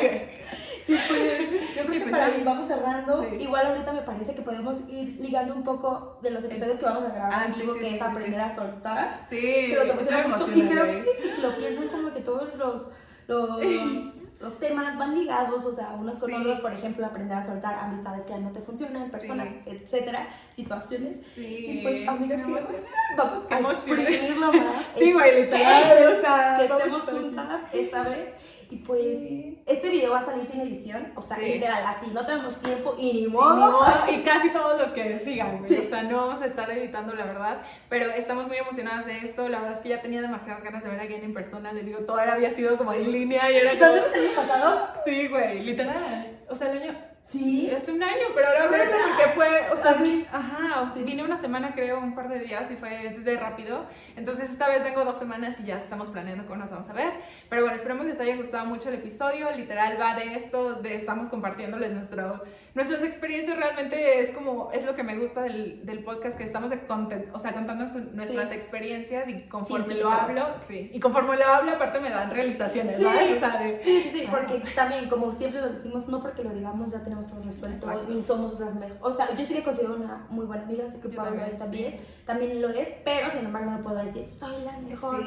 Y 0.90 0.98
pues, 1.08 1.76
yo 1.76 1.84
creo 1.86 1.92
que 1.92 2.00
pues 2.00 2.12
para 2.12 2.26
ahí 2.26 2.42
vamos 2.44 2.68
cerrando. 2.68 3.22
Sí. 3.24 3.36
Igual 3.44 3.68
ahorita 3.68 3.94
me 3.94 4.02
parece 4.02 4.34
que 4.34 4.42
podemos 4.42 4.78
ir 4.90 5.18
ligando 5.20 5.54
un 5.54 5.64
poco 5.64 6.18
de 6.22 6.32
los 6.32 6.44
episodios 6.44 6.80
que 6.80 6.86
vamos 6.86 7.04
a 7.04 7.10
grabar 7.14 7.34
Ah, 7.34 7.46
en 7.46 7.60
vivo, 7.60 7.74
sí, 7.76 7.80
que 7.80 7.96
es 7.96 8.02
aprender 8.02 8.42
a 8.42 8.56
soltar. 8.56 9.22
Sí, 9.30 9.40
que 9.40 9.94
me 9.94 10.28
mucho. 10.28 10.48
Y 10.54 10.62
creo 10.68 10.86
que 10.86 11.34
si 11.36 11.42
lo 11.42 11.56
piensan 11.58 11.88
como 11.90 12.12
que 12.14 12.22
todos 12.22 12.56
los, 12.56 12.92
los, 13.28 13.60
los 14.40 14.58
temas 14.60 14.98
van 14.98 15.14
ligados, 15.16 15.64
o 15.66 15.74
sea, 15.74 15.90
unos 15.92 16.16
con 16.16 16.34
otros, 16.34 16.60
por 16.60 16.72
ejemplo, 16.74 17.06
aprender 17.06 17.38
a 17.38 17.46
soltar 17.46 17.76
amistades 17.76 18.24
que 18.24 18.30
ya 18.32 18.40
no 18.40 18.52
te 18.52 18.62
funcionan, 18.62 19.12
personas, 19.12 19.48
etcétera, 19.66 20.28
situaciones. 20.56 21.18
Sí. 21.36 21.66
Y 21.68 21.82
pues, 21.84 22.08
amigas, 22.08 22.42
me 22.48 22.60
que 22.60 22.80
vamos 23.18 23.46
a 23.52 23.72
exprimirlo 23.72 24.54
más. 24.54 24.86
Sí, 24.98 25.14
güey, 25.14 25.44
literal, 25.44 25.98
Que- 25.98 26.08
o 26.08 26.22
sea, 26.22 26.58
que 26.60 26.68
vamos 26.68 26.82
estemos 26.84 27.10
juntas 27.10 27.62
esta 27.74 28.04
vez. 28.04 28.34
Y 28.72 28.76
pues 28.78 29.02
Sí. 29.02 29.64
este 29.66 29.90
video 29.90 30.12
va 30.12 30.20
a 30.20 30.26
salir 30.26 30.46
sin 30.46 30.62
edición, 30.62 31.12
o 31.16 31.22
sea, 31.24 31.38
Sí. 31.38 31.46
literal, 31.46 31.84
así, 31.88 32.12
no 32.14 32.24
tenemos 32.26 32.58
tiempo 32.62 32.96
y 33.00 33.14
ni 33.14 33.28
modo. 33.28 33.56
ni 33.56 33.60
modo, 33.62 33.82
y 34.12 34.22
casi 34.22 34.52
todos 34.52 34.80
los 34.80 34.90
que 34.92 35.20
sigan, 35.26 35.58
güey. 35.60 35.68
Sí. 35.74 35.82
O 35.84 35.90
sea, 35.90 36.04
no 36.04 36.18
vamos 36.18 36.42
a 36.42 36.46
estar 36.46 36.70
editando, 36.70 37.14
la 37.16 37.26
verdad. 37.26 37.62
Pero 37.90 38.12
estamos 38.12 38.46
muy 38.48 38.58
emocionadas 38.58 39.08
de 39.08 39.18
esto. 39.26 39.50
La 39.50 39.60
verdad 39.60 39.76
es 39.78 39.82
que 39.82 39.90
ya 39.90 40.02
tenía 40.04 40.22
demasiadas 40.22 40.64
ganas 40.64 40.84
de 40.84 40.90
ver 40.90 41.00
a 41.00 41.06
Gwen 41.08 41.24
en 41.24 41.34
persona. 41.34 41.74
Les 41.74 41.86
digo, 41.88 42.00
todavía 42.02 42.34
había 42.34 42.54
sido 42.54 42.78
como 42.78 42.94
en 42.94 43.12
línea 43.12 43.50
y 43.52 43.56
era 43.56 43.74
¿Nos 43.74 43.80
como. 43.80 43.94
vimos 43.94 44.14
el 44.16 44.28
año 44.28 44.36
pasado? 44.36 44.88
Sí, 45.04 45.28
güey, 45.28 45.60
literal. 45.64 46.40
O 46.50 46.56
sea, 46.56 46.72
el 46.72 46.82
año. 46.84 47.09
Sí. 47.30 47.70
Es 47.72 47.88
un 47.88 48.02
año, 48.02 48.26
pero 48.34 48.48
ahora 48.48 48.68
porque 48.70 49.32
fue, 49.36 49.70
o 49.72 49.78
sea, 49.78 49.92
Así. 49.92 50.26
ajá, 50.34 50.92
Sí. 50.96 51.04
vine 51.04 51.24
una 51.24 51.38
semana 51.38 51.74
creo, 51.76 52.00
un 52.00 52.16
par 52.16 52.28
de 52.28 52.40
días 52.40 52.72
y 52.72 52.76
fue 52.76 53.18
de 53.20 53.38
rápido. 53.38 53.86
Entonces 54.16 54.50
esta 54.50 54.68
vez 54.68 54.84
vengo 54.84 55.06
dos 55.06 55.20
semanas 55.20 55.60
y 55.60 55.66
ya 55.66 55.78
estamos 55.78 56.10
planeando 56.10 56.46
cómo 56.48 56.58
nos 56.58 56.72
vamos 56.72 56.90
a 56.90 56.94
ver. 56.94 57.14
Pero 57.48 57.62
bueno, 57.62 57.76
esperemos 57.76 58.08
les 58.08 58.20
haya 58.20 58.36
gustado 58.36 58.66
mucho 58.66 58.90
el 58.90 58.96
episodio. 58.96 59.52
Literal 59.52 60.02
va 60.02 60.16
de 60.16 60.34
esto, 60.38 60.74
de 60.74 60.96
estamos 60.96 61.30
compartiéndoles 61.30 61.92
nuestro, 61.92 62.44
nuestras 62.76 63.04
experiencias. 63.04 63.58
Realmente 63.58 64.20
es 64.20 64.32
como, 64.32 64.72
es 64.72 64.86
lo 64.86 64.96
que 64.96 65.04
me 65.04 65.18
gusta 65.18 65.42
del, 65.44 65.86
del 65.86 66.04
podcast, 66.04 66.38
que 66.38 66.44
estamos 66.44 66.72
content, 66.88 67.28
o 67.34 67.40
sea, 67.40 67.54
contando 67.54 67.88
su- 67.88 68.12
nuestras 68.16 68.50
Sí. 68.50 68.56
experiencias 68.56 69.28
y 69.28 69.42
conforme 69.48 69.96
lo 69.96 70.10
hablo, 70.12 70.46
sí. 70.68 70.90
Y 70.94 71.00
conforme 71.00 71.38
lo 71.38 71.46
hablo, 71.46 71.72
aparte 71.72 72.00
me 72.00 72.10
dan 72.10 72.32
realizaciones, 72.32 72.98
Sí. 72.98 73.04
de- 73.04 73.82
Sí, 73.84 74.12
sí, 74.14 74.28
porque 74.30 74.62
también, 74.76 75.10
como 75.10 75.32
siempre 75.32 75.62
lo 75.62 75.70
decimos, 75.70 76.08
no 76.08 76.22
porque 76.22 76.44
lo 76.44 76.52
digamos 76.52 76.92
ya 76.92 77.04
tenemos 77.04 77.26
todo 77.28 77.42
resuelto, 77.42 77.88
Exacto. 77.92 78.14
ni 78.14 78.24
somos 78.24 78.60
las 78.60 78.74
mejores. 78.76 78.98
O 79.02 79.14
sea, 79.14 79.34
yo 79.36 79.46
sí 79.46 79.54
me 79.54 79.64
considero 79.64 79.96
una 79.96 80.26
muy 80.30 80.46
buena 80.46 80.64
amiga, 80.64 80.90
sé 80.90 81.00
que 81.00 81.10
Yo 81.10 81.16
Paula 81.16 81.48
también, 81.58 81.98
también, 82.26 82.62
lo 82.62 82.70
es, 82.70 82.90
pero 83.04 83.30
sin 83.32 83.46
embargo 83.46 83.72
no 83.72 83.82
puedo 83.82 83.98
decir, 84.04 84.28
soy 84.30 84.64
la 84.64 84.78
mejor. 84.80 85.24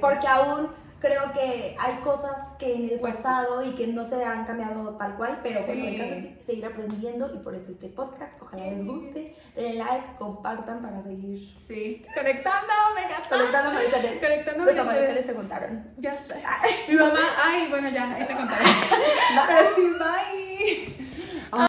Porque 0.00 0.26
aún 0.26 0.68
creo 1.02 1.32
que 1.34 1.76
hay 1.78 1.94
cosas 1.96 2.54
que 2.58 2.74
en 2.74 2.88
el 2.90 3.00
Pues- 3.00 3.16
pasado 3.16 3.62
y 3.62 3.72
que 3.72 3.88
no 3.88 4.06
se 4.06 4.24
han 4.24 4.44
cambiado 4.46 4.96
tal 4.96 5.16
cual, 5.16 5.40
pero 5.42 5.60
bueno, 5.66 5.82
Sí. 5.82 5.88
el 5.88 6.00
caso 6.00 6.14
es 6.14 6.46
seguir 6.46 6.64
aprendiendo 6.64 7.34
y 7.34 7.38
por 7.38 7.54
eso 7.54 7.72
este 7.72 7.88
podcast, 7.88 8.40
ojalá 8.40 8.64
les 8.66 8.80
Sí. 8.80 8.86
guste, 8.86 9.36
denle 9.56 9.74
like, 9.84 10.14
compartan 10.16 10.80
para 10.80 11.02
seguir 11.02 11.38
Sí, 11.66 12.02
conectando, 12.14 12.72
me 12.94 13.02
encanta. 13.02 13.28
conectando 13.28 13.70
amanecerles. 13.70 14.20
Conectando 14.20 14.64
Los 14.64 14.78
amaneceres 14.78 15.26
se 15.26 15.34
contaron. 15.34 15.90
Ya 15.98 16.16
sé. 16.16 16.42
Mi 16.88 16.94
mamá, 16.94 17.20
ay, 17.44 17.66
bueno, 17.68 17.88
ya, 17.90 18.14
ahí 18.14 18.26
te 18.26 18.34
contaré. 18.34 18.64
Pero 19.48 21.01